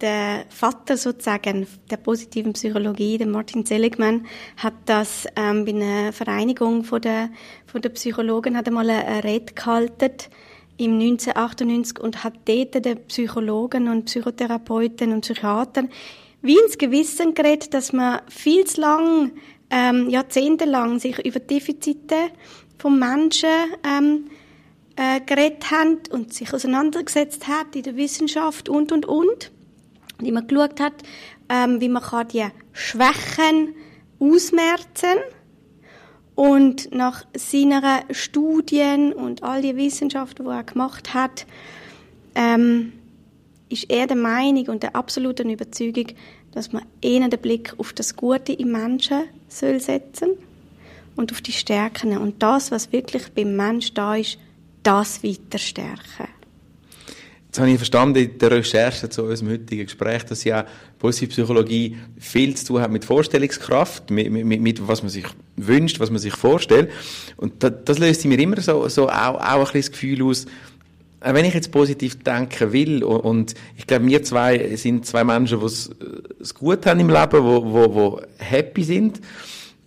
der 0.00 0.44
Vater 0.50 0.96
sozusagen 0.96 1.66
der 1.90 1.96
positiven 1.96 2.52
Psychologie, 2.52 3.18
der 3.18 3.26
Martin 3.26 3.66
Seligman, 3.66 4.26
hat 4.56 4.74
das 4.84 5.26
ähm, 5.34 5.64
bei 5.64 5.72
einer 5.72 6.12
Vereinigung 6.12 6.84
von 6.84 7.00
der, 7.00 7.30
von 7.66 7.82
der 7.82 7.88
Psychologen 7.88 8.56
hat 8.56 8.68
einmal 8.68 8.88
eine 8.88 9.24
Rede 9.24 9.52
gehalten 9.52 10.12
im 10.76 10.92
1998 11.00 11.98
und 11.98 12.22
hat 12.22 12.34
dort 12.44 12.84
den 12.84 13.04
Psychologen 13.06 13.88
und 13.88 14.04
Psychotherapeuten 14.04 15.12
und 15.12 15.22
Psychiatern 15.22 15.88
wie 16.40 16.56
ins 16.56 16.78
Gewissen 16.78 17.34
geredet, 17.34 17.74
dass 17.74 17.92
man 17.92 18.20
viel 18.28 18.64
zu 18.64 18.80
lang, 18.80 19.32
ähm, 19.70 20.08
jahrzehntelang 20.08 21.00
sich 21.00 21.18
über 21.26 21.40
Defizite 21.40 22.30
vom 22.84 22.98
Menschen 22.98 23.48
ähm, 23.82 24.26
äh, 24.96 25.18
geredet 25.24 25.70
haben 25.70 26.00
und 26.10 26.34
sich 26.34 26.52
auseinandergesetzt 26.52 27.48
hat 27.48 27.74
in 27.74 27.82
der 27.82 27.96
Wissenschaft 27.96 28.68
und 28.68 28.92
und 28.92 29.06
und. 29.06 29.50
Wie 30.18 30.30
man 30.30 30.46
geschaut 30.46 30.80
hat, 30.80 30.92
ähm, 31.48 31.80
wie 31.80 31.88
man 31.88 32.02
kann 32.02 32.28
die 32.28 32.44
Schwächen 32.74 33.74
ausmerzen 34.18 35.16
und 36.34 36.94
nach 36.94 37.24
seiner 37.34 38.02
Studien 38.10 39.14
und 39.14 39.42
all 39.42 39.62
die 39.62 39.78
Wissenschaften, 39.78 40.44
die 40.44 40.50
er 40.50 40.64
gemacht 40.64 41.14
hat, 41.14 41.46
ähm, 42.34 42.92
ist 43.70 43.90
er 43.90 44.06
der 44.06 44.18
Meinung 44.18 44.66
und 44.66 44.82
der 44.82 44.94
absoluten 44.94 45.48
Überzeugung, 45.48 46.08
dass 46.52 46.70
man 46.74 46.84
eher 47.00 47.26
den 47.26 47.40
Blick 47.40 47.72
auf 47.78 47.94
das 47.94 48.14
Gute 48.14 48.52
im 48.52 48.72
Menschen 48.72 49.22
soll 49.48 49.80
setzen 49.80 50.36
und 51.16 51.32
auf 51.32 51.40
die 51.40 51.52
Stärken 51.52 52.16
und 52.16 52.42
das, 52.42 52.70
was 52.70 52.92
wirklich 52.92 53.28
beim 53.34 53.56
Menschen 53.56 53.94
da 53.94 54.16
ist, 54.16 54.38
das 54.82 55.22
weiter 55.22 55.58
stärken. 55.58 56.28
Jetzt 57.46 57.60
habe 57.60 57.70
ich 57.70 57.76
verstanden 57.76 58.18
in 58.18 58.36
der 58.36 58.50
Recherche 58.50 59.08
zu 59.08 59.22
unserem 59.22 59.52
heutigen 59.52 59.84
Gespräch, 59.84 60.24
dass 60.24 60.42
ja 60.42 60.66
positive 60.98 61.30
Psychologie 61.30 61.96
viel 62.18 62.56
zu 62.56 62.66
tun 62.66 62.80
hat 62.80 62.90
mit 62.90 63.04
Vorstellungskraft, 63.04 64.10
mit, 64.10 64.28
mit, 64.32 64.60
mit 64.60 64.88
was 64.88 65.02
man 65.02 65.10
sich 65.10 65.26
wünscht, 65.54 66.00
was 66.00 66.10
man 66.10 66.18
sich 66.18 66.34
vorstellt. 66.34 66.90
Und 67.36 67.62
das, 67.62 67.72
das 67.84 67.98
löst 68.00 68.24
mir 68.24 68.40
immer 68.40 68.60
so, 68.60 68.88
so 68.88 69.08
auch, 69.08 69.36
auch 69.36 69.40
ein 69.40 69.60
bisschen 69.60 69.80
das 69.82 69.90
Gefühl 69.92 70.24
aus, 70.24 70.46
wenn 71.20 71.44
ich 71.44 71.54
jetzt 71.54 71.70
positiv 71.70 72.22
denken 72.24 72.72
will, 72.72 73.04
und 73.04 73.54
ich 73.76 73.86
glaube, 73.86 74.06
wir 74.06 74.22
zwei 74.24 74.74
sind 74.74 75.06
zwei 75.06 75.22
Menschen, 75.22 75.60
die 75.60 75.66
es 75.66 76.54
gut 76.54 76.84
haben 76.86 76.98
im 76.98 77.08
Leben, 77.08 77.42
wo, 77.44 77.64
wo, 77.64 77.94
wo 77.94 78.20
happy 78.38 78.82
sind. 78.82 79.20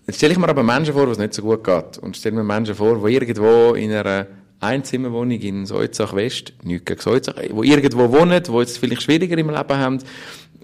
Jetzt 0.07 0.17
stelle 0.17 0.31
ich 0.31 0.39
mir 0.39 0.47
aber 0.47 0.63
Menschen 0.63 0.93
vor, 0.93 1.05
wo 1.05 1.11
es 1.11 1.17
nicht 1.17 1.33
so 1.33 1.41
gut 1.41 1.65
geht. 1.65 1.97
Und 1.97 2.15
stelle 2.15 2.35
mir 2.37 2.43
Menschen 2.43 2.75
vor, 2.75 3.05
die 3.05 3.13
irgendwo 3.13 3.73
in 3.73 3.91
einer 3.91 4.25
Einzimmerwohnung 4.61 5.39
in 5.39 5.65
Soizach 5.65 6.15
West, 6.15 6.53
nicht 6.63 6.85
gegen 6.85 7.01
Soizach, 7.01 7.35
wo 7.51 7.61
irgendwo 7.61 8.09
wohnen, 8.11 8.41
wo 8.47 8.61
jetzt 8.61 8.77
vielleicht 8.77 9.03
schwieriger 9.03 9.37
im 9.37 9.49
Leben 9.49 9.77
haben, 9.77 9.99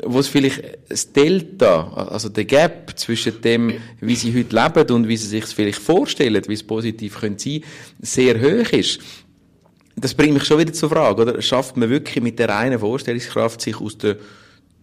wo 0.05 0.19
es 0.19 0.29
vielleicht 0.29 0.63
das 0.87 1.11
Delta, 1.11 1.91
also 2.09 2.29
der 2.29 2.45
Gap 2.45 2.93
zwischen 2.95 3.41
dem, 3.41 3.73
wie 3.99 4.15
sie 4.15 4.33
heute 4.33 4.55
leben 4.55 4.95
und 4.95 5.07
wie 5.09 5.17
sie 5.17 5.27
sich 5.27 5.43
es 5.43 5.53
vielleicht 5.53 5.79
vorstellen, 5.79 6.41
wie 6.47 6.53
es 6.53 6.63
positiv 6.63 7.19
könnte 7.19 7.43
sein, 7.43 7.63
sehr 8.01 8.41
hoch 8.41 8.71
ist. 8.71 8.99
Das 9.97 10.13
bringt 10.13 10.33
mich 10.33 10.45
schon 10.45 10.59
wieder 10.59 10.73
zur 10.73 10.89
Frage, 10.89 11.21
oder? 11.21 11.41
Schafft 11.41 11.75
man 11.75 11.89
wirklich 11.89 12.23
mit 12.23 12.39
der 12.39 12.49
reinen 12.49 12.79
Vorstellungskraft 12.79 13.61
sich 13.61 13.79
aus 13.79 13.97
der 13.97 14.15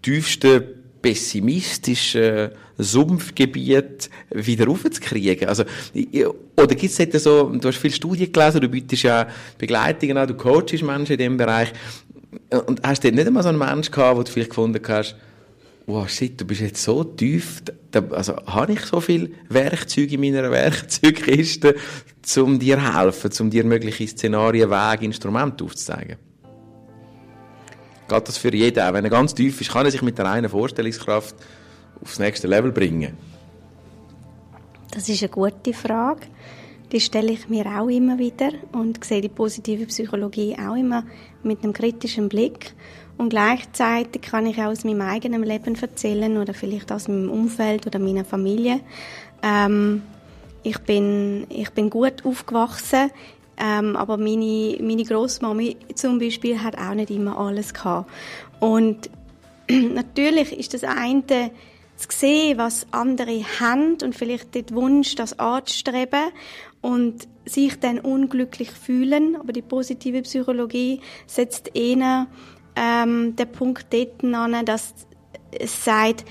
tiefsten 0.03 0.80
pessimistischen 1.03 2.51
Sumpfgebiet 2.79 4.11
wieder 4.31 4.69
aufzukriegen? 4.69 5.49
Also, 5.49 5.65
oder 6.57 6.75
gibt 6.75 6.99
es 6.99 7.23
so, 7.23 7.49
du 7.49 7.69
hast 7.69 7.79
viele 7.79 7.95
Studien 7.95 8.33
gelesen, 8.33 8.61
du 8.61 8.69
bietest 8.69 9.03
ja 9.03 9.29
Begleitungen 9.59 10.17
an, 10.17 10.29
du 10.29 10.35
coachst 10.35 10.83
Menschen 10.83 11.13
in 11.13 11.19
diesem 11.19 11.37
Bereich. 11.37 11.73
Und 12.67 12.81
hast 12.83 13.03
du 13.03 13.11
nicht 13.11 13.27
einmal 13.27 13.43
so 13.43 13.49
einen 13.49 13.59
Menschen 13.59 13.93
gehabt, 13.93 14.17
wo 14.17 14.23
du 14.23 14.31
vielleicht 14.31 14.51
gefunden 14.51 14.81
hast, 14.87 15.17
wow, 15.87 16.09
shit, 16.09 16.41
du 16.41 16.45
bist 16.45 16.61
jetzt 16.61 16.83
so 16.83 17.03
tief, 17.03 17.63
also 18.11 18.37
habe 18.47 18.73
ich 18.73 18.81
so 18.83 19.01
viele 19.01 19.31
Werkzeuge 19.49 20.15
in 20.15 20.21
meiner 20.21 20.51
Werkzeugkiste, 20.51 21.75
um 22.37 22.59
dir 22.59 22.95
helfen, 22.95 23.33
um 23.41 23.51
dir 23.51 23.65
mögliche 23.65 24.07
Szenarien, 24.07 24.71
Wege, 24.71 25.05
Instrumente 25.05 25.65
aufzuzeigen? 25.65 26.17
Geht 28.11 28.27
das 28.27 28.39
für 28.39 28.53
jeden? 28.53 28.83
Auch 28.83 28.93
wenn 28.93 29.05
er 29.05 29.11
ganz 29.11 29.33
tief 29.35 29.61
ist, 29.61 29.71
kann 29.71 29.87
er 29.87 29.93
sich 29.93 30.03
mit 30.03 30.19
der 30.19 30.25
reinen 30.25 30.51
Vorstellungskraft 30.51 31.37
aufs 32.03 32.19
nächste 32.19 32.49
Level 32.49 32.73
bringen? 32.73 33.17
Das 34.91 35.09
ist 35.09 35.23
eine 35.23 35.31
gute 35.31 35.73
Frage. 35.73 36.27
Die 36.91 36.99
stelle 36.99 37.31
ich 37.31 37.49
mir 37.49 37.67
auch 37.67 37.87
immer 37.87 38.19
wieder 38.19 38.51
und 38.73 39.05
sehe 39.05 39.21
die 39.21 39.29
positive 39.29 39.87
Psychologie 39.87 40.57
auch 40.59 40.75
immer 40.75 41.05
mit 41.45 41.63
einem 41.63 41.73
kritischen 41.73 42.29
Blick. 42.29 42.73
Und 43.17 43.29
gleichzeitig 43.29 44.23
kann 44.23 44.47
ich 44.47 44.59
auch 44.59 44.73
aus 44.73 44.83
meinem 44.83 45.03
eigenen 45.03 45.45
Leben 45.45 45.81
erzählen 45.81 46.37
oder 46.37 46.53
vielleicht 46.53 46.91
aus 46.91 47.07
meinem 47.07 47.31
Umfeld 47.31 47.87
oder 47.87 48.01
meiner 48.01 48.25
Familie. 48.25 48.81
Ähm, 49.41 50.03
ich 50.65 50.79
bin, 50.81 51.47
ich 51.49 51.71
bin 51.71 51.91
gut 51.91 52.25
aufgewachsen. 52.25 53.13
Ähm, 53.63 53.95
aber 53.95 54.17
meine, 54.17 54.79
meine 54.81 55.05
Großmami 55.05 55.77
zum 55.95 56.19
Beispiel 56.19 56.63
hat 56.63 56.79
auch 56.79 56.95
nicht 56.95 57.11
immer 57.11 57.39
alles 57.39 57.75
gehabt. 57.75 58.11
Und 58.59 59.11
natürlich 59.71 60.59
ist 60.59 60.73
das 60.73 60.83
eine, 60.83 61.51
zu 62.01 62.09
sehen, 62.11 62.57
was 62.57 62.87
andere 62.93 63.43
haben 63.61 63.99
und 64.03 64.15
vielleicht 64.15 64.55
den 64.55 64.71
Wunsch, 64.71 65.15
das 65.15 65.39
anzustreben 65.39 66.31
und 66.81 67.29
sich 67.45 67.79
dann 67.79 67.99
unglücklich 67.99 68.71
fühlen. 68.71 69.37
Aber 69.37 69.53
die 69.53 69.61
positive 69.63 70.23
Psychologie 70.23 71.01
setzt 71.27 71.77
eher 71.77 72.27
ähm, 72.75 73.37
den 73.37 73.53
Punkt 73.53 73.93
dort 73.93 74.25
an, 74.25 74.65
dass 74.65 74.95
es 75.53 75.85
sagt, 75.85 76.25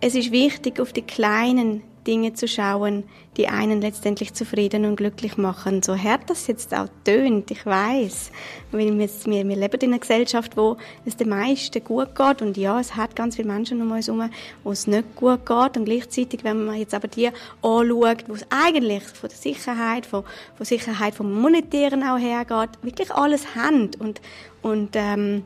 es 0.00 0.16
ist 0.16 0.32
wichtig, 0.32 0.80
auf 0.80 0.92
die 0.92 1.02
kleinen 1.02 1.84
Dinge 2.06 2.34
zu 2.34 2.48
schauen, 2.48 3.04
die 3.36 3.48
einen 3.48 3.80
letztendlich 3.80 4.34
zufrieden 4.34 4.84
und 4.84 4.96
glücklich 4.96 5.36
machen. 5.36 5.82
So 5.82 5.96
hart 5.96 6.28
das 6.28 6.46
jetzt 6.46 6.74
auch 6.74 6.88
tönt, 7.04 7.50
ich 7.50 7.64
weiß, 7.64 8.30
wir, 8.72 8.98
wir, 8.98 9.56
leben 9.56 9.80
in 9.80 9.90
einer 9.90 9.98
Gesellschaft, 9.98 10.56
wo 10.56 10.76
es 11.04 11.16
den 11.16 11.30
meisten 11.30 11.82
gut 11.82 12.14
geht. 12.14 12.42
Und 12.42 12.56
ja, 12.56 12.78
es 12.78 12.96
hat 12.96 13.16
ganz 13.16 13.36
viele 13.36 13.48
Menschen 13.48 13.80
um 13.80 13.90
uns 13.90 14.08
herum, 14.08 14.30
wo 14.64 14.72
es 14.72 14.86
nicht 14.86 15.16
gut 15.16 15.46
geht. 15.46 15.76
Und 15.76 15.84
gleichzeitig, 15.84 16.44
wenn 16.44 16.64
man 16.64 16.76
jetzt 16.76 16.94
aber 16.94 17.08
die 17.08 17.28
anschaut, 17.62 18.24
wo 18.28 18.34
es 18.34 18.46
eigentlich 18.50 19.04
von 19.04 19.30
der 19.30 19.38
Sicherheit, 19.38 20.06
von, 20.06 20.24
von 20.56 20.66
Sicherheit 20.66 21.14
vom 21.14 21.32
Monetären 21.32 22.02
auch 22.02 22.18
hergeht, 22.18 22.70
wirklich 22.82 23.10
alles 23.12 23.54
haben 23.54 23.90
und, 23.98 24.20
und 24.62 24.90
ähm, 24.94 25.44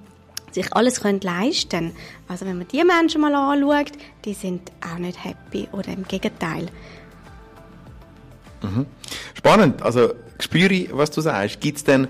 sich 0.56 0.72
alles 0.74 1.00
können 1.00 1.20
leisten 1.20 1.92
Also 2.28 2.44
wenn 2.46 2.58
man 2.58 2.66
die 2.68 2.82
Menschen 2.82 3.20
mal 3.20 3.34
anschaut, 3.34 3.92
die 4.24 4.34
sind 4.34 4.72
auch 4.80 4.98
nicht 4.98 5.22
happy 5.24 5.68
oder 5.72 5.92
im 5.92 6.04
Gegenteil. 6.08 6.66
Mhm. 8.62 8.86
Spannend. 9.34 9.82
Also 9.82 10.14
spüre 10.40 10.88
was 10.92 11.10
du 11.10 11.20
sagst. 11.20 11.60
Gibt 11.60 11.78
es 11.78 11.84
denn 11.84 12.08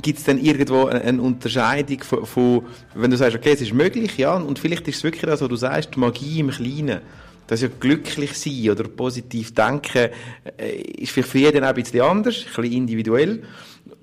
Gibt 0.00 0.26
denn 0.26 0.38
irgendwo 0.38 0.86
eine 0.86 1.20
Unterscheidung 1.20 2.02
von, 2.02 2.24
von, 2.24 2.64
wenn 2.94 3.10
du 3.10 3.16
sagst, 3.18 3.36
okay, 3.36 3.52
es 3.52 3.60
ist 3.60 3.74
möglich, 3.74 4.16
ja, 4.16 4.36
und 4.36 4.58
vielleicht 4.58 4.88
ist 4.88 4.96
es 4.96 5.04
wirklich 5.04 5.20
das, 5.20 5.42
was 5.42 5.48
du 5.50 5.56
sagst, 5.56 5.98
Magie 5.98 6.40
im 6.40 6.48
Kleinen, 6.48 7.02
dass 7.46 7.60
ja 7.60 7.68
glücklich 7.78 8.32
sein 8.32 8.70
oder 8.70 8.84
positiv 8.84 9.52
denken, 9.52 10.08
äh, 10.56 10.80
ist 10.96 11.12
vielleicht 11.12 11.28
für 11.28 11.40
jeden 11.40 11.62
auch 11.62 11.68
ein 11.68 11.74
bisschen 11.74 12.00
anders, 12.00 12.36
ein 12.38 12.62
bisschen 12.62 12.72
individuell. 12.72 13.42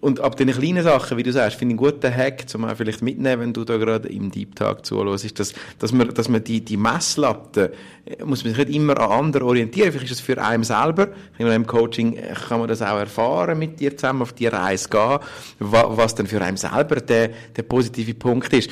Und 0.01 0.21
ab 0.21 0.37
den 0.37 0.49
kleinen 0.49 0.81
Sachen, 0.81 1.17
wie 1.17 1.23
du 1.23 1.31
sagst, 1.33 1.57
finde 1.57 1.75
ich 1.75 1.81
einen 1.81 1.91
guten 1.91 2.15
Hack, 2.15 2.47
zum 2.47 2.63
auch 2.63 2.75
vielleicht 2.75 3.01
mitnehmen, 3.01 3.41
wenn 3.41 3.53
du 3.53 3.65
da 3.65 3.75
gerade 3.77 4.07
im 4.07 4.31
Deep 4.31 4.55
Talk 4.55 4.85
zuhörst, 4.85 5.37
dass, 5.39 5.53
dass 5.77 5.91
man, 5.91 6.13
dass 6.13 6.29
man 6.29 6.41
die, 6.41 6.63
die 6.63 6.77
Messlatte, 6.77 7.73
äh, 8.05 8.23
muss 8.23 8.45
man 8.45 8.53
sich 8.53 8.65
nicht 8.65 8.75
immer 8.75 8.97
an 8.97 9.25
anderen 9.25 9.47
orientieren. 9.47 9.91
Vielleicht 9.91 10.11
ist 10.11 10.19
das 10.19 10.25
für 10.25 10.41
einen 10.41 10.63
selber. 10.63 11.09
Einem 11.37 11.67
Coaching 11.67 12.13
äh, 12.13 12.33
kann 12.33 12.59
man 12.59 12.69
das 12.69 12.81
auch 12.81 12.97
erfahren, 12.97 13.59
mit 13.59 13.79
dir 13.79 13.95
zusammen 13.97 14.21
auf 14.21 14.31
die 14.31 14.47
Reise 14.47 14.87
gehen, 14.87 15.19
was 15.59 16.15
dann 16.15 16.27
für 16.27 16.41
einen 16.41 16.57
selber 16.57 16.95
der, 17.01 17.31
der 17.55 17.63
positive 17.63 18.13
Punkt 18.13 18.53
ist. 18.53 18.69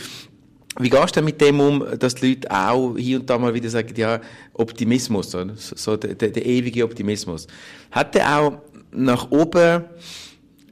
Wie 0.79 0.89
gehst 0.89 1.09
du 1.09 1.19
denn 1.19 1.25
mit 1.25 1.41
dem 1.41 1.59
um, 1.59 1.83
dass 1.97 2.15
die 2.15 2.35
Leute 2.35 2.51
auch 2.51 2.95
hier 2.97 3.19
und 3.19 3.29
da 3.29 3.37
mal 3.37 3.53
wieder 3.53 3.69
sagen, 3.69 3.93
ja, 3.97 4.21
Optimismus, 4.53 5.31
so, 5.31 5.43
so 5.55 5.97
der, 5.97 6.13
der, 6.13 6.29
der 6.29 6.45
ewige 6.45 6.83
Optimismus. 6.83 7.47
Hat 7.91 8.13
der 8.15 8.39
auch 8.39 8.53
nach 8.91 9.31
oben 9.31 9.85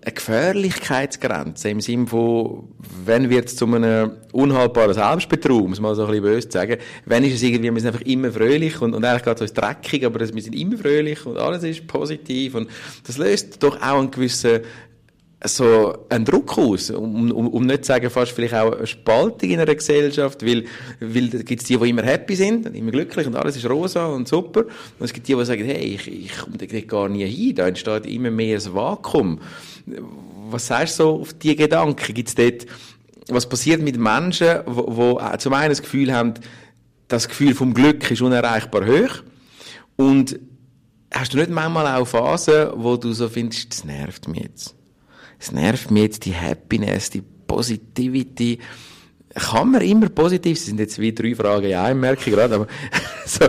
eine 0.06 0.14
Gefährlichkeitsgrenze 0.14 1.70
im 1.70 1.82
Sinne 1.82 2.06
von, 2.06 2.70
wenn 3.06 3.30
wird 3.30 3.48
es 3.48 3.56
zu 3.56 3.66
einem 3.66 4.12
unhaltbaren 4.34 4.94
Selbstbetrug, 4.94 5.68
muss 5.68 5.80
man 5.80 5.96
so 5.96 6.04
ein 6.04 6.10
bisschen 6.10 6.24
böse 6.24 6.52
sagen, 6.52 6.78
wenn 7.06 7.24
ist 7.24 7.34
es 7.34 7.44
irgendwie, 7.44 7.74
wir 7.74 7.82
sind 7.82 7.88
einfach 7.94 8.06
immer 8.06 8.32
fröhlich 8.32 8.80
und, 8.82 8.94
und 8.94 9.04
eigentlich 9.04 9.24
geht 9.24 9.36
es 9.36 9.42
uns 9.42 9.54
dreckig, 9.54 10.06
aber 10.06 10.20
wir 10.20 10.42
sind 10.42 10.56
immer 10.56 10.78
fröhlich 10.78 11.26
und 11.26 11.38
alles 11.38 11.64
ist 11.64 11.88
positiv 11.88 12.54
und 12.54 12.70
das 13.06 13.18
löst 13.18 13.64
doch 13.64 13.82
auch 13.82 14.00
einen 14.00 14.12
gewissen 14.12 14.62
so 15.48 15.94
einen 16.10 16.26
Druck 16.26 16.58
aus, 16.58 16.90
um, 16.92 17.32
um, 17.32 17.48
um 17.48 17.66
nicht 17.66 17.86
zu 17.86 17.90
sagen, 17.90 18.10
fast 18.10 18.32
vielleicht 18.32 18.54
auch 18.54 18.74
eine 18.74 18.88
Spaltung 18.88 19.50
in 19.50 19.60
einer 19.60 19.76
Gesellschaft, 19.76 20.46
weil, 20.46 20.66
weil 21.00 21.30
da 21.30 21.40
gibt 21.40 21.62
es 21.62 21.68
die, 21.68 21.78
die 21.78 21.90
immer 21.90 22.04
happy 22.04 22.36
sind, 22.36 22.74
immer 22.76 22.92
glücklich 22.92 23.28
und 23.28 23.36
alles 23.36 23.58
ist 23.58 23.70
rosa 23.70 24.08
und 24.08 24.28
super. 24.28 24.62
Und 24.62 25.06
es 25.06 25.14
gibt 25.14 25.28
die, 25.28 25.36
die 25.36 25.46
sagen, 25.46 25.66
hey, 25.66 25.96
ich, 25.96 26.08
ich 26.08 26.38
komme 26.38 26.58
da 26.58 26.66
gar 26.82 27.10
nie 27.10 27.26
hin, 27.26 27.56
da 27.56 27.68
entsteht 27.68 28.06
immer 28.06 28.32
mehr 28.32 28.58
ein 28.58 28.74
Vakuum. 28.74 29.40
Was 30.50 30.68
sagst 30.68 31.00
du 31.00 31.04
so 31.04 31.22
auf 31.22 31.34
diese 31.34 31.56
Gedanken? 31.56 32.14
Gibt 32.14 32.30
es 32.30 32.36
dort, 32.36 32.66
was 33.30 33.50
passiert 33.50 33.82
mit 33.82 33.98
Menschen, 33.98 34.60
die 34.68 35.38
zum 35.40 35.54
einen 35.54 35.70
das 35.70 35.82
Gefühl 35.82 36.14
haben, 36.14 36.36
das 37.08 37.28
Gefühl 37.28 37.54
vom 37.54 37.74
Glück 37.74 38.10
ist 38.10 38.22
unerreichbar 38.22 38.86
hoch 38.88 39.24
und 39.96 40.40
hast 41.14 41.34
du 41.34 41.38
nicht 41.38 41.50
manchmal 41.50 41.88
auch 41.96 42.06
Phasen, 42.06 42.70
wo 42.76 42.98
du 42.98 43.14
so 43.14 43.30
findest, 43.30 43.72
das 43.72 43.84
nervt 43.86 44.28
mich 44.28 44.42
jetzt? 44.42 44.76
Es 45.46 45.52
nervt 45.52 45.92
mich 45.92 46.04
jetzt 46.04 46.26
die 46.26 46.36
Happiness, 46.36 47.10
die 47.10 47.22
Positivity. 47.22 48.60
Kann 49.34 49.72
man 49.72 49.82
immer 49.82 50.10
positiv, 50.10 50.58
das 50.58 50.66
sind 50.66 50.80
jetzt 50.80 50.98
wie 50.98 51.14
drei 51.14 51.36
Fragen 51.36 51.68
ja, 51.68 51.90
ich 51.90 51.96
merke 51.96 52.32
gerade, 52.32 52.56
aber 52.56 52.68
so, 53.26 53.46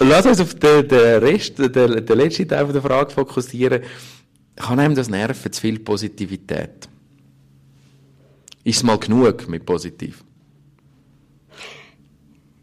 lass 0.00 0.26
uns 0.26 0.40
auf 0.40 0.54
den, 0.54 0.88
den 0.88 1.22
Rest, 1.22 1.58
den, 1.58 2.04
den 2.04 2.18
letzten 2.18 2.48
Teil 2.48 2.66
der 2.66 2.82
Frage 2.82 3.10
fokussieren. 3.10 3.82
Kann 4.56 4.80
einem 4.80 4.96
das 4.96 5.08
nerven, 5.08 5.52
zu 5.52 5.60
viel 5.60 5.78
Positivität? 5.78 6.88
Ist 8.64 8.78
es 8.78 8.82
mal 8.82 8.98
genug 8.98 9.48
mit 9.48 9.64
positiv? 9.64 10.24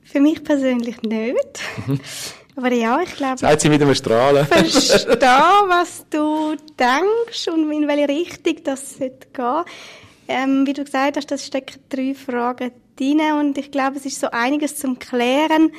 Für 0.04 0.20
mich 0.20 0.44
persönlich 0.44 1.02
nicht. 1.02 1.62
Aber 2.56 2.72
ja, 2.72 3.02
ich 3.02 3.16
glaube... 3.16 3.38
Seid 3.38 3.62
sie 3.62 3.70
wieder 3.70 3.86
mal 3.86 3.96
strahlen. 3.96 4.46
verstehe, 4.46 5.18
was 5.20 6.06
du 6.10 6.56
denkst 6.80 7.48
und 7.50 7.72
in 7.72 7.88
welche 7.88 8.08
Richtung 8.08 8.64
das 8.64 8.98
sollte 8.98 9.28
gehen. 9.34 9.64
Ähm, 10.28 10.66
wie 10.66 10.74
du 10.74 10.84
gesagt 10.84 11.18
hast, 11.18 11.30
das 11.30 11.46
stecken 11.46 11.80
drei 11.90 12.16
Fragen 12.16 12.72
drin 12.96 13.22
und 13.40 13.58
ich 13.58 13.72
glaube, 13.72 13.98
es 13.98 14.06
ist 14.06 14.20
so 14.20 14.28
einiges 14.32 14.78
zum 14.78 14.98
Klären. 14.98 15.72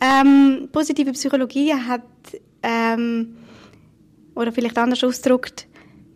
Ähm, 0.00 0.68
positive 0.72 1.12
Psychologie 1.12 1.74
hat, 1.74 2.02
ähm, 2.62 3.36
oder 4.34 4.52
vielleicht 4.52 4.78
anders 4.78 5.04
ausgedrückt, 5.04 5.66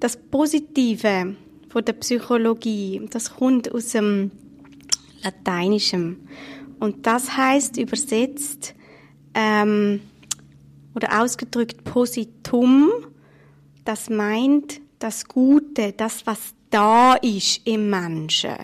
das 0.01 0.17
Positive 0.17 1.37
von 1.69 1.85
der 1.85 1.93
Psychologie, 1.95 3.07
das 3.11 3.35
kommt 3.35 3.75
aus 3.75 3.89
dem 3.89 4.31
Lateinischen. 5.23 6.29
Und 6.79 7.07
das 7.07 7.37
heißt 7.37 7.77
übersetzt, 7.79 8.75
ähm, 9.35 10.01
oder 10.95 11.23
ausgedrückt 11.23 11.85
Positum, 11.85 12.91
das 13.85 14.09
meint 14.09 14.81
das 14.99 15.27
Gute, 15.27 15.93
das, 15.93 16.27
was 16.27 16.55
da 16.71 17.15
ist 17.15 17.61
im 17.67 17.91
Menschen. 17.91 18.57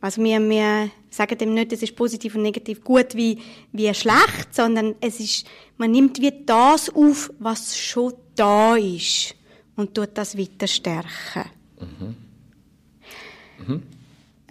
Also 0.00 0.22
wir, 0.22 0.40
wir 0.48 0.90
sagen 1.10 1.36
dem 1.36 1.54
nicht, 1.54 1.72
es 1.72 1.82
ist 1.82 1.94
positiv 1.94 2.34
und 2.34 2.42
negativ 2.42 2.82
gut 2.82 3.14
wie, 3.14 3.38
wie 3.72 3.92
schlecht, 3.92 4.54
sondern 4.54 4.94
es 5.00 5.20
ist, 5.20 5.46
man 5.76 5.90
nimmt 5.90 6.20
wie 6.20 6.32
das 6.46 6.88
auf, 6.90 7.30
was 7.38 7.76
schon 7.76 8.14
da 8.34 8.76
ist 8.76 9.34
und 9.76 9.94
tut 9.94 10.10
das 10.14 10.38
weiter 10.38 10.66
stärken. 10.66 11.50
Mhm. 11.78 12.16
Mhm. 13.66 13.82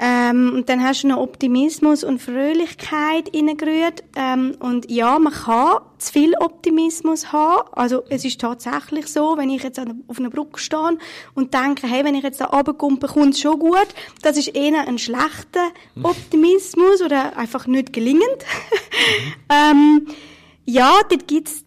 Ähm, 0.01 0.53
und 0.55 0.69
dann 0.69 0.81
hast 0.81 1.03
du 1.03 1.09
noch 1.09 1.17
Optimismus 1.17 2.05
und 2.05 2.21
Fröhlichkeit 2.21 3.35
reingerührt. 3.35 4.03
Ähm, 4.15 4.55
und 4.59 4.89
ja, 4.89 5.19
man 5.19 5.33
kann 5.33 5.79
zu 5.97 6.13
viel 6.13 6.33
Optimismus 6.39 7.33
haben. 7.33 7.67
Also 7.73 8.03
es 8.09 8.23
ist 8.23 8.39
tatsächlich 8.39 9.07
so, 9.07 9.35
wenn 9.37 9.49
ich 9.49 9.61
jetzt 9.61 9.79
auf 9.79 10.17
einer 10.17 10.29
Brücke 10.29 10.59
stehe 10.59 10.97
und 11.35 11.53
denke, 11.53 11.85
hey, 11.85 12.05
wenn 12.05 12.15
ich 12.15 12.23
jetzt 12.23 12.39
da 12.39 12.45
runterkomme, 12.45 12.97
kommt 12.99 13.33
es 13.33 13.41
schon 13.41 13.59
gut. 13.59 13.87
Das 14.21 14.37
ist 14.37 14.55
eher 14.55 14.87
ein 14.87 14.97
schlechter 14.97 15.67
Optimismus 16.01 17.01
oder 17.01 17.35
einfach 17.37 17.67
nicht 17.67 17.91
gelingend. 17.91 18.23
ähm, 19.49 20.07
ja, 20.65 20.93
dort 21.09 21.27
gibt's 21.27 21.65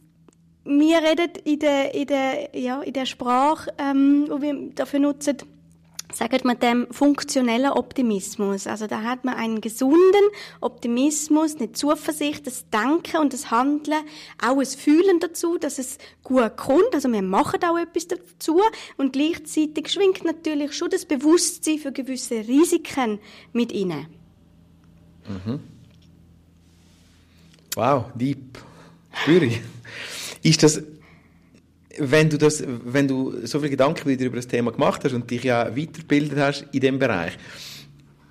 wir 0.64 0.98
reden 0.98 1.32
in 1.44 1.58
der, 1.58 1.94
in 1.94 2.06
der, 2.06 2.56
ja, 2.56 2.82
in 2.82 2.92
der 2.92 3.06
Sprache, 3.06 3.72
ähm, 3.78 4.26
die 4.26 4.42
wir 4.42 4.70
dafür 4.74 5.00
nutzen, 5.00 5.36
sagt 6.12 6.44
man 6.44 6.58
dem 6.58 6.86
funktionellen 6.90 7.72
Optimismus. 7.72 8.66
Also 8.66 8.86
da 8.86 9.02
hat 9.02 9.24
man 9.24 9.34
einen 9.34 9.60
gesunden 9.60 10.24
Optimismus, 10.60 11.56
eine 11.56 11.72
Zuversicht, 11.72 12.46
das 12.46 12.68
Denken 12.70 13.18
und 13.18 13.32
das 13.32 13.50
Handeln, 13.50 14.02
auch 14.44 14.58
ein 14.58 14.66
Fühlen 14.66 15.20
dazu, 15.20 15.58
dass 15.58 15.78
es 15.78 15.98
gut 16.22 16.56
kommt. 16.56 16.94
Also 16.94 17.10
wir 17.10 17.22
machen 17.22 17.60
auch 17.64 17.78
etwas 17.78 18.08
dazu 18.08 18.60
und 18.96 19.12
gleichzeitig 19.12 19.88
schwingt 19.88 20.24
natürlich 20.24 20.72
schon 20.74 20.90
das 20.90 21.04
Bewusstsein 21.04 21.78
für 21.78 21.92
gewisse 21.92 22.46
Risiken 22.46 23.18
mit 23.52 23.72
inne. 23.72 24.06
Mhm. 25.28 25.60
Wow, 27.74 28.06
deep. 28.14 28.58
Spüre 29.14 29.46
ich. 29.46 29.60
Ist 30.42 30.62
das 30.62 30.82
wenn 31.98 32.30
du 32.30 32.38
das, 32.38 32.62
wenn 32.84 33.08
du 33.08 33.46
so 33.46 33.58
viele 33.58 33.70
Gedanken 33.70 34.08
wieder 34.08 34.24
über 34.26 34.36
das 34.36 34.48
Thema 34.48 34.72
gemacht 34.72 35.04
hast 35.04 35.12
und 35.12 35.30
dich 35.30 35.44
ja 35.44 35.76
weitergebildet 35.76 36.38
hast 36.38 36.66
in 36.72 36.80
dem 36.80 36.98
Bereich, 36.98 37.32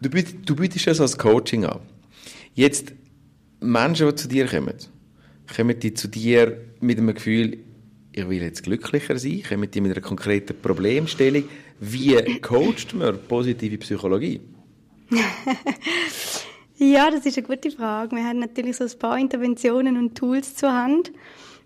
du, 0.02 0.10
du 0.10 0.56
bietest 0.56 0.88
das 0.88 1.02
als 1.02 1.18
Coaching 1.18 1.66
an. 1.66 1.80
Jetzt, 2.54 2.94
Menschen, 3.60 4.08
die 4.08 4.16
zu 4.16 4.28
dir 4.28 4.48
kommen, 4.48 4.76
kommen 5.56 5.80
die 5.80 5.94
zu 5.94 6.08
dir 6.08 6.58
mit 6.80 6.98
einem 6.98 7.14
Gefühl, 7.14 7.60
ich 8.14 8.28
will 8.28 8.42
jetzt 8.42 8.64
glücklicher 8.64 9.18
sein, 9.18 9.44
kommen 9.48 9.70
die 9.72 9.82
mit 9.82 9.92
einer 9.92 10.02
konkreten 10.02 10.56
Problemstellung. 10.62 11.44
Wie 11.80 12.40
coacht 12.42 12.94
man 12.94 13.18
positive 13.28 13.78
Psychologie? 13.78 14.42
ja, 16.78 17.10
das 17.10 17.26
ist 17.26 17.38
eine 17.38 17.48
gute 17.48 17.72
Frage. 17.72 18.16
Wir 18.16 18.24
haben 18.24 18.40
natürlich 18.40 18.78
so 18.78 18.84
ein 18.84 19.00
paar 19.00 19.18
Interventionen 19.18 19.98
und 19.98 20.18
Tools 20.18 20.56
zur 20.56 20.74
Hand. 20.74 21.12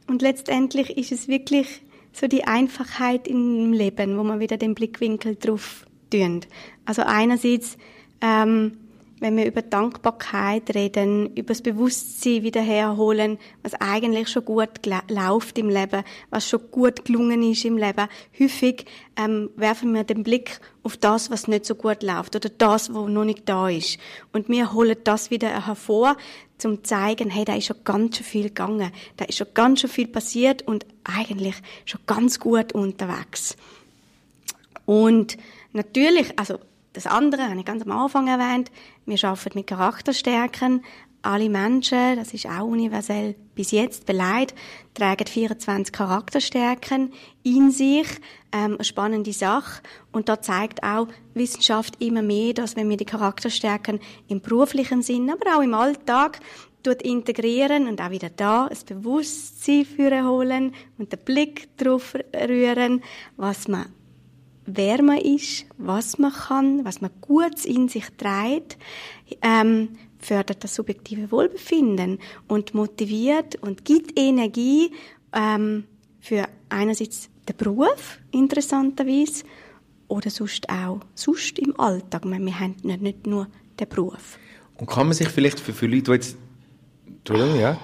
Und 0.08 0.22
letztendlich 0.22 0.98
ist 0.98 1.12
es 1.12 1.28
wirklich 1.28 1.82
so 2.16 2.28
die 2.28 2.46
Einfachheit 2.46 3.28
im 3.28 3.74
Leben, 3.74 4.18
wo 4.18 4.24
man 4.24 4.40
wieder 4.40 4.58
den 4.58 4.74
Blickwinkel 4.74 5.36
drauf 5.36 5.86
tun. 6.10 6.42
Also 6.86 7.02
einerseits, 7.06 7.78
ähm, 8.22 8.78
wenn 9.26 9.38
wir 9.38 9.48
über 9.48 9.64
Dankbarkeit 9.64 10.76
reden, 10.76 11.34
über 11.34 11.48
das 11.48 11.64
Bewusstsein 11.64 12.44
wieder 12.44 12.62
herholen, 12.62 13.40
was 13.64 13.74
eigentlich 13.74 14.30
schon 14.30 14.46
gut 14.46 14.70
läuft 15.10 15.58
im 15.58 15.68
Leben, 15.68 16.04
was 16.30 16.48
schon 16.48 16.70
gut 16.70 17.06
gelungen 17.06 17.42
ist 17.42 17.66
im 17.66 17.76
Leben. 17.76 18.08
Häufig 18.40 18.86
ähm, 19.18 19.50
werfen 19.56 19.96
wir 19.96 20.04
den 20.04 20.22
Blick 20.22 20.60
auf 20.84 20.96
das, 20.96 21.32
was 21.32 21.48
nicht 21.48 21.66
so 21.66 21.74
gut 21.74 22.04
läuft 22.04 22.36
oder 22.36 22.50
das, 22.50 22.94
was 22.94 23.10
noch 23.10 23.26
nicht 23.26 23.50
da 23.50 23.68
ist. 23.68 23.98
Und 24.32 24.48
wir 24.48 24.74
holen 24.74 24.96
das 25.04 25.32
wieder 25.32 25.66
hervor, 25.66 26.18
zum 26.60 26.84
zeigen, 26.84 27.32
hey, 27.32 27.46
da 27.46 27.56
ist 27.56 27.66
schon 27.66 27.84
ganz 27.84 28.18
schön 28.18 28.26
viel 28.28 28.44
gegangen, 28.50 28.92
da 29.18 29.26
ist 29.26 29.40
schon 29.40 29.48
ganz 29.56 29.82
schön 29.82 29.90
viel 29.90 30.08
passiert 30.08 30.62
und 30.68 30.86
eigentlich 31.04 31.56
schon 31.86 32.02
ganz 32.06 32.40
gut 32.40 32.74
unterwegs. 32.74 33.58
Und 34.86 35.36
natürlich, 35.74 36.38
also 36.38 36.60
das 36.96 37.08
andere 37.08 37.50
habe 37.50 37.60
ich 37.60 37.66
ganz 37.66 37.84
am 37.84 37.92
Anfang 37.92 38.28
erwähnt, 38.28 38.72
wir 39.06 39.24
arbeiten 39.24 39.58
mit 39.58 39.68
Charakterstärken. 39.68 40.84
Alle 41.22 41.50
Menschen, 41.50 42.18
das 42.18 42.34
ist 42.34 42.46
auch 42.46 42.66
universell 42.66 43.36
bis 43.56 43.72
jetzt 43.72 44.06
beleidigt, 44.06 44.54
tragen 44.94 45.26
24 45.26 45.92
Charakterstärken 45.92 47.12
in 47.42 47.72
sich. 47.72 48.08
Ähm, 48.52 48.78
spannende 48.82 49.34
Sache. 49.34 49.82
Und 50.12 50.30
da 50.30 50.42
zeigt 50.42 50.84
auch 50.84 51.08
Wissenschaft 51.34 52.02
immer 52.02 52.22
mehr, 52.22 52.54
dass 52.54 52.76
wenn 52.76 52.90
wir 52.90 52.98
die 52.98 53.06
Charakterstärken 53.06 54.00
im 54.28 54.42
beruflichen 54.42 55.02
Sinn, 55.02 55.30
aber 55.32 55.58
auch 55.58 55.64
im 55.64 55.74
Alltag 55.74 56.40
integrieren 57.02 57.88
und 57.88 58.00
auch 58.00 58.12
wieder 58.12 58.30
da 58.30 58.68
ein 58.68 58.78
Bewusstsein 58.88 59.86
führen 59.86 60.28
holen 60.28 60.76
und 61.00 61.12
den 61.12 61.20
Blick 61.20 61.76
drauf 61.78 62.14
rühren, 62.36 63.02
was 63.38 63.68
man 63.68 63.88
wer 64.66 65.02
man 65.02 65.18
ist, 65.18 65.66
was 65.78 66.18
man 66.18 66.34
kann, 66.34 66.86
was 66.86 67.02
man 67.02 67.12
gut 67.22 67.66
in 67.66 67.88
sich 67.88 68.06
trägt, 68.18 68.78
ähm, 69.42 69.90
fördert 70.20 70.64
das 70.64 70.76
subjektive 70.76 71.32
Wohlbefinden 71.32 72.20
und 72.48 72.74
motiviert 72.74 73.56
und 73.62 73.86
gibt 73.86 74.18
Energie 74.20 74.92
ähm, 75.34 75.86
für 76.20 76.48
einerseits 76.70 77.30
den 77.48 77.58
Beruf, 77.58 78.20
interessanterweise, 78.32 79.44
oder 80.08 80.30
sonst 80.30 80.70
auch 80.70 81.00
sonst 81.14 81.58
im 81.60 81.80
Alltag. 81.80 82.26
Meine, 82.26 82.46
wir 82.46 82.60
haben 82.60 82.76
nicht, 82.84 83.02
nicht 83.02 83.28
nur 83.28 83.48
den 83.80 83.88
Beruf. 83.88 84.38
Und 84.78 84.88
kann 84.88 85.08
man 85.08 85.16
sich 85.16 85.30
vielleicht 85.30 85.60
für, 85.60 85.74
für 85.74 85.88
Leute, 85.88 86.04
die 86.04 86.12
jetzt... 86.12 86.38
Entschuldigung, 87.08 87.60
ja? 87.60 87.80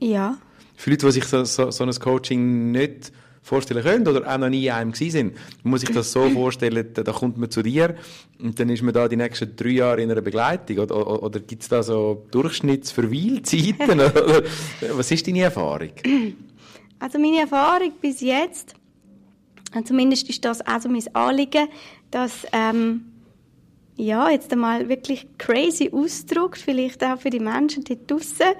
Ja. 0.00 0.38
Für 0.76 0.90
Leute, 0.90 1.06
die 1.06 1.12
sich 1.12 1.24
so, 1.24 1.44
so, 1.44 1.70
so 1.70 1.84
ein 1.84 1.90
Coaching 1.92 2.70
nicht 2.70 3.12
vorstellen 3.46 3.82
können 3.84 4.08
oder 4.08 4.26
auch 4.26 4.38
noch 4.38 4.48
nie 4.48 4.66
in 4.66 4.72
einem 4.72 4.92
gewesen 4.92 5.12
sind. 5.12 5.34
Man 5.62 5.70
muss 5.70 5.82
sich 5.82 5.90
das 5.90 6.10
so 6.10 6.28
vorstellen, 6.30 6.88
da 6.92 7.12
kommt 7.12 7.38
man 7.38 7.50
zu 7.50 7.62
dir 7.62 7.94
und 8.40 8.58
dann 8.58 8.68
ist 8.68 8.82
man 8.82 8.92
da 8.92 9.06
die 9.06 9.16
nächsten 9.16 9.54
drei 9.54 9.70
Jahre 9.70 10.02
in 10.02 10.10
einer 10.10 10.20
Begleitung 10.20 10.78
oder, 10.78 10.96
oder, 10.96 11.22
oder 11.22 11.40
gibt 11.40 11.62
es 11.62 11.68
da 11.68 11.82
so 11.82 12.26
Durchschnittsverweilzeiten? 12.32 14.00
was 14.92 15.10
ist 15.10 15.26
deine 15.26 15.42
Erfahrung? 15.42 15.90
Also 16.98 17.18
meine 17.18 17.40
Erfahrung 17.40 17.92
bis 18.00 18.20
jetzt 18.20 18.74
zumindest 19.84 20.28
ist 20.28 20.44
das 20.44 20.60
also 20.62 20.88
mein 20.88 21.04
Anliegen, 21.14 21.68
dass 22.10 22.46
ähm, 22.52 23.12
ja, 23.96 24.30
jetzt 24.30 24.52
einmal 24.52 24.88
wirklich 24.88 25.26
crazy 25.38 25.90
ausdrückt, 25.92 26.58
vielleicht 26.58 27.02
auch 27.04 27.20
für 27.20 27.30
die 27.30 27.40
Menschen 27.40 27.84
dort 27.84 28.10
draussen. 28.10 28.54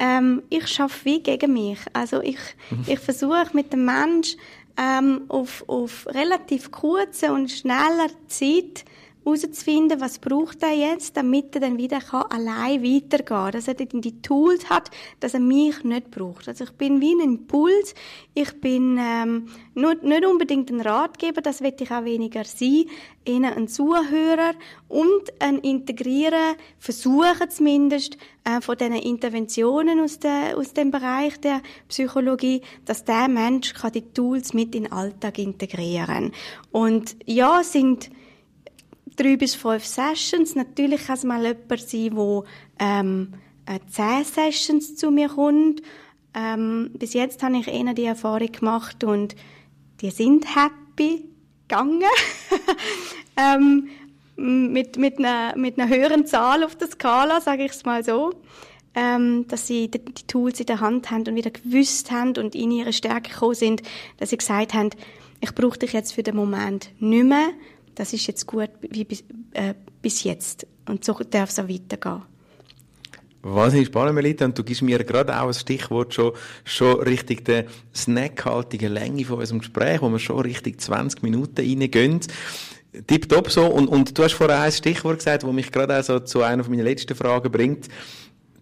Ähm, 0.00 0.42
ich 0.48 0.66
schaffe 0.66 1.04
wie 1.04 1.22
gegen 1.22 1.52
mich. 1.52 1.78
Also 1.92 2.22
ich, 2.22 2.38
mhm. 2.70 2.84
ich 2.86 2.98
versuche 2.98 3.50
mit 3.52 3.72
dem 3.72 3.84
Mensch 3.84 4.36
ähm, 4.78 5.26
auf, 5.28 5.62
auf 5.68 6.06
relativ 6.08 6.70
kurze 6.70 7.32
und 7.32 7.50
schneller 7.50 8.08
Zeit 8.26 8.84
herauszufinden, 9.24 10.00
was 10.00 10.18
braucht 10.18 10.62
er 10.62 10.72
jetzt, 10.72 11.16
damit 11.16 11.54
er 11.54 11.60
dann 11.60 11.78
wieder 11.78 12.00
kann 12.00 12.22
allein 12.30 12.82
weitergehen 12.82 13.24
kann. 13.24 13.52
Dass 13.52 13.68
er 13.68 13.74
dann 13.74 14.00
die 14.00 14.20
Tools 14.22 14.68
hat, 14.70 14.90
dass 15.20 15.34
er 15.34 15.40
mich 15.40 15.84
nicht 15.84 16.10
braucht. 16.10 16.48
Also 16.48 16.64
ich 16.64 16.72
bin 16.72 17.00
wie 17.00 17.14
ein 17.14 17.20
Impuls. 17.20 17.94
Ich 18.34 18.60
bin 18.60 18.98
ähm, 19.00 19.48
nicht, 19.74 20.02
nicht 20.02 20.24
unbedingt 20.24 20.70
ein 20.70 20.80
Ratgeber, 20.80 21.42
das 21.42 21.60
will 21.60 21.74
ich 21.78 21.90
auch 21.90 22.04
weniger 22.04 22.44
sein. 22.44 22.84
Ihnen 23.26 23.52
ein 23.52 23.68
Zuhörer 23.68 24.54
und 24.88 25.32
ein 25.40 25.58
Integrieren, 25.58 26.56
versuchen 26.78 27.50
zumindest, 27.50 28.16
äh, 28.44 28.60
von 28.60 28.76
diesen 28.76 28.94
Interventionen 28.94 30.00
aus, 30.00 30.18
der, 30.18 30.56
aus 30.56 30.72
dem 30.72 30.90
Bereich 30.90 31.38
der 31.40 31.60
Psychologie, 31.88 32.62
dass 32.86 33.04
der 33.04 33.28
Mensch 33.28 33.74
kann 33.74 33.92
die 33.92 34.12
Tools 34.12 34.54
mit 34.54 34.74
in 34.74 34.84
den 34.84 34.92
Alltag 34.92 35.38
integrieren. 35.38 36.32
Und 36.72 37.16
ja, 37.26 37.62
sind 37.62 38.10
drei 39.20 39.36
bis 39.36 39.54
fünf 39.54 39.84
Sessions. 39.84 40.54
Natürlich 40.54 41.06
kann 41.06 41.16
es 41.16 41.24
mal 41.24 41.44
jemand 41.44 41.80
sein, 41.80 42.14
der 42.14 42.44
ähm, 42.78 43.34
äh, 43.66 43.78
zehn 43.90 44.24
Sessions 44.24 44.96
zu 44.96 45.10
mir 45.10 45.28
kommt. 45.28 45.82
Ähm, 46.34 46.90
bis 46.94 47.12
jetzt 47.12 47.42
habe 47.42 47.58
ich 47.58 47.68
eher 47.68 47.92
die 47.92 48.04
Erfahrung 48.04 48.50
gemacht 48.50 49.04
und 49.04 49.34
die 50.00 50.10
sind 50.10 50.46
happy 50.54 51.28
gegangen. 51.68 52.02
ähm, 53.36 53.88
mit, 54.36 54.96
mit, 54.96 55.18
einer, 55.18 55.56
mit 55.56 55.78
einer 55.78 55.94
höheren 55.94 56.26
Zahl 56.26 56.64
auf 56.64 56.76
der 56.76 56.88
Skala, 56.88 57.40
sage 57.40 57.64
ich 57.64 57.72
es 57.72 57.84
mal 57.84 58.02
so. 58.02 58.32
Ähm, 58.94 59.46
dass 59.46 59.68
sie 59.68 59.88
die, 59.88 60.04
die, 60.04 60.26
Tools 60.26 60.58
in 60.58 60.66
der 60.66 60.80
Hand 60.80 61.12
haben 61.12 61.24
und 61.28 61.36
wieder 61.36 61.50
gewusst 61.50 62.10
haben 62.10 62.36
und 62.38 62.56
in 62.56 62.72
ihre 62.72 62.92
Stärke 62.92 63.30
gekommen 63.30 63.54
sind, 63.54 63.82
dass 64.16 64.30
sie 64.30 64.36
gesagt 64.36 64.74
haben, 64.74 64.90
ich 65.40 65.54
brauche 65.54 65.78
dich 65.78 65.92
jetzt 65.92 66.12
für 66.12 66.24
den 66.24 66.34
Moment 66.34 66.90
nicht 66.98 67.24
mehr, 67.24 67.50
das 68.00 68.14
ist 68.14 68.26
jetzt 68.26 68.46
gut 68.46 68.70
wie 68.80 69.04
bis, 69.04 69.22
äh, 69.52 69.74
bis 70.00 70.24
jetzt. 70.24 70.66
Und 70.88 71.04
so 71.04 71.12
darf 71.12 71.50
es 71.50 71.58
auch 71.58 71.68
weitergehen. 71.68 72.22
Wahnsinnig 73.42 73.88
spannend, 73.88 74.14
Melita. 74.14 74.46
Und 74.46 74.58
du 74.58 74.64
gibst 74.64 74.80
mir 74.80 75.04
gerade 75.04 75.38
auch 75.38 75.48
ein 75.48 75.52
Stichwort 75.52 76.14
schon, 76.14 76.32
schon 76.64 77.00
richtig 77.00 77.44
der 77.44 77.66
snackhaltige 77.94 78.88
Länge 78.88 79.26
von 79.26 79.38
unserem 79.38 79.58
Gespräch, 79.58 80.00
wo 80.00 80.08
wir 80.08 80.18
schon 80.18 80.40
richtig 80.40 80.80
20 80.80 81.22
Minuten 81.22 81.60
reingehen. 81.60 82.20
Tipptopp 83.06 83.50
so. 83.50 83.66
Und, 83.66 83.86
und 83.88 84.16
du 84.16 84.24
hast 84.24 84.32
vorher 84.32 84.62
ein 84.62 84.72
Stichwort 84.72 85.18
gesagt, 85.18 85.42
das 85.42 85.52
mich 85.52 85.70
gerade 85.70 85.98
auch 85.98 86.02
so 86.02 86.20
zu 86.20 86.42
einer 86.42 86.66
meiner 86.66 86.84
letzten 86.84 87.14
Fragen 87.14 87.52
bringt. 87.52 87.88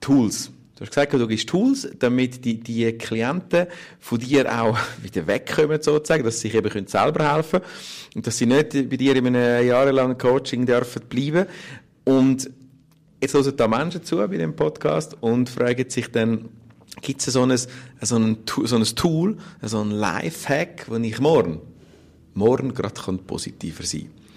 Tools. 0.01 0.51
Du 0.79 0.85
hast 0.85 0.91
gesagt, 0.91 1.13
du 1.13 1.27
gibst 1.27 1.49
Tools, 1.49 1.89
damit 1.99 2.45
die, 2.45 2.61
die 2.61 2.93
Klienten 2.93 3.67
von 3.99 4.17
dir 4.21 4.47
auch 4.61 4.79
wieder 5.03 5.27
wegkommen, 5.27 5.83
sozusagen, 5.83 6.23
dass 6.23 6.41
sie 6.41 6.49
sich 6.49 6.55
eben 6.55 6.87
selber 6.87 7.35
helfen 7.35 7.61
können 7.61 7.73
und 8.15 8.27
dass 8.29 8.39
sie 8.39 8.47
nicht 8.47 8.89
bei 8.89 8.97
dir 8.97 9.17
in 9.17 9.27
einem 9.27 9.67
jahrelangen 9.67 10.17
Coaching 10.17 10.67
dürfen 10.67 11.03
bleiben. 11.09 11.47
Und 12.05 12.49
jetzt 13.21 13.35
hören 13.35 13.57
da 13.57 13.67
Menschen 13.67 14.05
zu 14.05 14.19
bei 14.19 14.37
dem 14.37 14.55
Podcast 14.55 15.17
und 15.21 15.49
fragen 15.49 15.91
sich 15.91 16.13
dann, 16.13 16.49
gibt 17.03 17.27
es 17.27 17.33
so 17.33 17.43
ein, 17.43 17.59
so, 18.01 18.17
ein, 18.17 18.39
so 18.47 18.77
ein 18.77 18.85
Tool, 18.85 19.37
so 19.63 19.81
ein 19.81 19.91
Lifehack, 19.91 20.87
wo 20.89 20.95
ich 20.95 21.19
morgen, 21.19 21.61
morgen 22.35 22.73
gerade 22.73 23.19
positiver 23.27 23.83
sein 23.83 24.03
kann? 24.03 24.28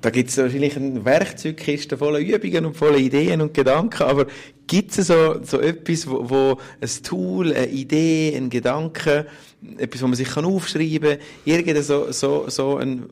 Da 0.00 0.10
gibt 0.10 0.30
es 0.30 0.38
wahrscheinlich 0.38 0.76
eine 0.76 1.04
Werkzeugkiste 1.04 1.98
voller 1.98 2.20
Übungen 2.20 2.66
und 2.66 2.76
voller 2.76 2.98
Ideen 2.98 3.40
und 3.40 3.52
Gedanken, 3.52 4.04
aber 4.04 4.26
gibt 4.66 4.96
es 4.96 5.08
so, 5.08 5.42
so 5.42 5.60
etwas, 5.60 6.08
wo, 6.08 6.30
wo 6.30 6.58
ein 6.80 7.02
Tool, 7.02 7.52
eine 7.52 7.68
Idee, 7.68 8.34
ein 8.36 8.50
Gedanke, 8.50 9.26
etwas, 9.76 10.02
wo 10.02 10.06
man 10.06 10.16
sich 10.16 10.36
aufschreiben 10.36 11.18
kann, 11.18 11.26
irgendein 11.44 11.82
so, 11.82 12.10
so, 12.12 12.48
so 12.48 12.76
ein, 12.76 13.10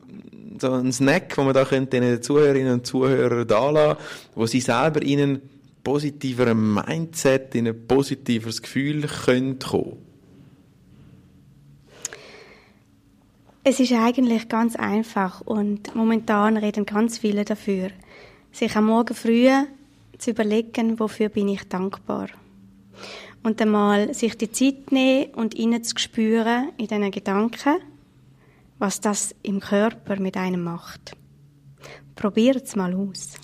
so 0.59 0.71
ein 0.71 0.91
Snack, 0.91 1.37
wo 1.37 1.43
man 1.43 1.53
da 1.53 1.65
könnte 1.65 1.99
den 1.99 2.21
Zuhörerinnen 2.21 2.73
und 2.73 2.87
Zuhörern 2.87 3.47
da 3.47 3.69
lassen, 3.69 3.99
wo 4.35 4.45
sie 4.47 4.61
selber 4.61 5.01
in 5.01 5.19
einen 5.19 5.41
positiveren 5.83 6.73
Mindset, 6.73 7.55
in 7.55 7.67
ein 7.67 7.87
positiveres 7.87 8.61
Gefühl 8.61 9.07
können 9.25 9.59
kommen 9.59 10.08
Es 13.63 13.79
ist 13.79 13.91
eigentlich 13.91 14.47
ganz 14.47 14.77
einfach 14.77 15.41
und 15.41 15.93
momentan 15.93 16.55
reden 16.55 16.85
ganz 16.85 17.17
viele 17.17 17.43
dafür, 17.43 17.89
sich 18.51 18.75
am 18.75 18.85
Morgen 18.85 19.13
früh 19.13 19.49
zu 20.17 20.31
überlegen, 20.31 20.97
wofür 20.99 21.29
bin 21.29 21.49
ich 21.49 21.67
dankbar. 21.67 22.29
Und 23.43 23.61
einmal 23.61 24.13
sich 24.13 24.37
die 24.37 24.51
Zeit 24.51 24.91
nehmen 24.91 25.33
und 25.33 25.55
ihnen 25.55 25.83
zu 25.83 25.97
spüren 25.97 26.69
in 26.77 26.87
diesen 26.87 27.11
Gedanken, 27.11 27.75
was 28.79 29.01
das 29.01 29.35
im 29.43 29.59
Körper 29.59 30.19
mit 30.19 30.37
einem 30.37 30.63
macht. 30.63 31.11
Probiert 32.15 32.65
es 32.65 32.75
mal 32.77 32.93
aus. 32.93 33.35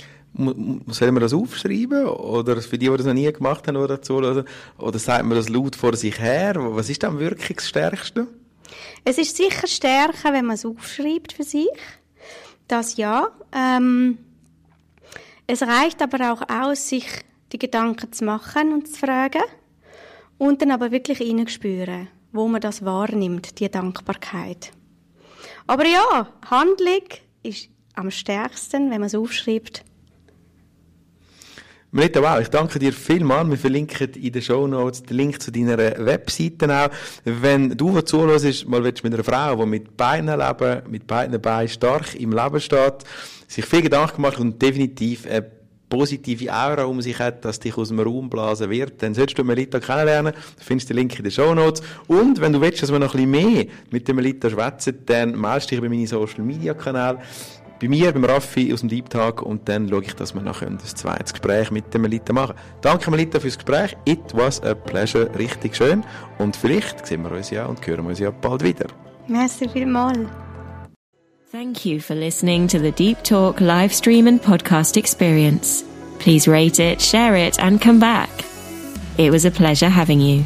Sollen 0.87 1.13
wir 1.13 1.21
das 1.21 1.33
aufschreiben? 1.33 2.07
Oder 2.07 2.61
für 2.61 2.77
die, 2.77 2.89
die 2.89 2.97
das 2.97 3.05
noch 3.05 3.13
nie 3.13 3.31
gemacht 3.31 3.67
haben 3.67 3.77
oder 3.77 3.99
oder, 4.09 4.99
sagt 4.99 5.25
man 5.25 5.37
das 5.37 5.49
laut 5.49 5.75
vor 5.75 5.95
sich 5.95 6.19
her? 6.19 6.55
Was 6.57 6.89
ist 6.89 7.03
am 7.03 7.19
wirkungsstärksten? 7.19 8.27
Es 9.03 9.17
ist 9.17 9.37
sicher 9.37 9.67
stärker, 9.67 10.33
wenn 10.33 10.45
man 10.45 10.55
es 10.55 10.65
aufschreibt 10.65 11.33
für 11.33 11.43
sich. 11.43 11.67
Das 12.67 12.97
ja. 12.97 13.29
Ähm, 13.53 14.17
es 15.47 15.61
reicht 15.61 16.01
aber 16.01 16.33
auch 16.33 16.49
aus, 16.49 16.89
sich 16.89 17.05
die 17.51 17.59
Gedanken 17.59 18.11
zu 18.11 18.25
machen 18.25 18.73
und 18.73 18.87
zu 18.87 18.99
fragen. 18.99 19.43
Und 20.37 20.61
dann 20.61 20.71
aber 20.71 20.91
wirklich 20.91 21.19
hineinspüren, 21.19 22.09
wo 22.33 22.47
man 22.47 22.59
das 22.59 22.83
wahrnimmt, 22.83 23.59
die 23.59 23.69
Dankbarkeit. 23.69 24.71
Aber 25.67 25.85
ja, 25.85 26.27
Handlung 26.49 27.03
ist 27.43 27.69
am 27.95 28.11
stärksten, 28.11 28.91
wenn 28.91 28.99
man 28.99 29.07
es 29.07 29.15
aufschreibt 29.15 29.83
Melita, 31.95 32.21
wow, 32.21 32.41
ich 32.41 32.49
danke 32.49 32.77
dir 32.77 32.91
vielmals. 32.91 33.49
Wir 33.49 33.57
verlinken 33.57 34.13
in 34.15 34.33
den 34.33 34.41
Show 34.41 34.67
Notes 34.67 35.01
den 35.03 35.15
Link 35.15 35.41
zu 35.41 35.49
deiner 35.49 35.77
Webseite 35.77 36.67
auch. 36.69 36.89
Wenn 37.23 37.69
du, 37.69 37.93
der 37.93 38.05
zuhörst, 38.05 38.67
mal 38.67 38.83
willst 38.83 39.05
mit 39.05 39.13
einer 39.13 39.23
Frau, 39.23 39.55
die 39.55 39.65
mit 39.65 39.95
beiden 39.95 40.27
Leben, 40.27 40.81
mit 40.89 41.07
beiden 41.07 41.39
Beinen 41.39 41.69
stark 41.69 42.13
im 42.15 42.33
Leben 42.33 42.59
steht, 42.59 43.05
sich 43.47 43.65
viel 43.65 43.81
Gedanken 43.81 44.23
macht 44.23 44.41
und 44.41 44.61
definitiv 44.61 45.25
eine 45.25 45.45
positive 45.87 46.51
Aura 46.51 46.83
um 46.83 47.01
sich 47.01 47.17
hat, 47.17 47.45
dass 47.45 47.61
dich 47.61 47.77
aus 47.77 47.87
dem 47.87 48.01
Raum 48.01 48.29
blasen 48.29 48.69
wird, 48.69 49.01
dann 49.01 49.13
solltest 49.13 49.37
du 49.37 49.45
Melita 49.45 49.79
kennenlernen. 49.79 50.33
Du 50.33 50.63
findest 50.65 50.89
den 50.89 50.97
Link 50.97 51.17
in 51.17 51.23
den 51.23 51.31
Show 51.31 51.55
Notes. 51.55 51.81
Und 52.07 52.41
wenn 52.41 52.51
du 52.51 52.59
willst, 52.59 52.83
dass 52.83 52.91
wir 52.91 52.99
noch 52.99 53.15
ein 53.15 53.31
bisschen 53.31 53.53
mehr 53.53 53.67
mit 53.91 54.05
dem 54.05 54.17
Melita 54.17 54.49
schwätzen, 54.49 54.97
dann 55.05 55.39
meldest 55.39 55.71
dich 55.71 55.79
bei 55.79 55.87
meinen 55.87 56.07
Social 56.07 56.43
Media 56.43 56.73
Kanälen 56.73 57.19
bei 57.79 57.87
mir, 57.87 58.11
beim 58.11 58.23
Raffi 58.23 58.73
aus 58.73 58.81
dem 58.81 58.89
Deep 58.89 59.09
Talk 59.09 59.41
und 59.41 59.67
dann 59.67 59.89
schaue 59.89 60.03
ich, 60.03 60.15
dass 60.15 60.33
wir 60.33 60.41
nachher 60.41 60.67
ein 60.67 60.79
zweites 60.79 61.33
Gespräch 61.33 61.71
mit 61.71 61.93
der 61.93 61.99
Melita 61.99 62.33
machen. 62.33 62.55
Danke 62.81 63.11
Melita 63.11 63.39
fürs 63.39 63.57
Gespräch. 63.57 63.95
It 64.05 64.33
was 64.33 64.61
a 64.63 64.73
pleasure. 64.73 65.29
Richtig 65.37 65.75
schön. 65.75 66.03
Und 66.37 66.55
vielleicht 66.55 67.05
sehen 67.05 67.23
wir 67.23 67.31
uns 67.31 67.49
ja 67.49 67.65
und 67.65 67.85
hören 67.85 68.05
uns 68.05 68.19
ja 68.19 68.31
bald 68.31 68.63
wieder. 68.63 68.87
Merci 69.27 69.67
vielmals. 69.67 70.27
Thank 71.51 71.85
you 71.85 71.99
for 71.99 72.15
listening 72.15 72.67
to 72.67 72.79
the 72.79 72.91
Deep 72.91 73.23
Talk 73.23 73.61
live 73.61 73.93
stream 73.93 74.27
and 74.27 74.41
podcast 74.41 74.97
experience. 74.97 75.85
Please 76.19 76.51
rate 76.51 76.79
it, 76.79 77.01
share 77.01 77.35
it, 77.35 77.59
and 77.59 77.81
come 77.81 77.99
back. 77.99 78.29
It 79.17 79.31
was 79.31 79.45
a 79.45 79.51
pleasure 79.51 79.89
having 79.89 80.19
you. 80.19 80.43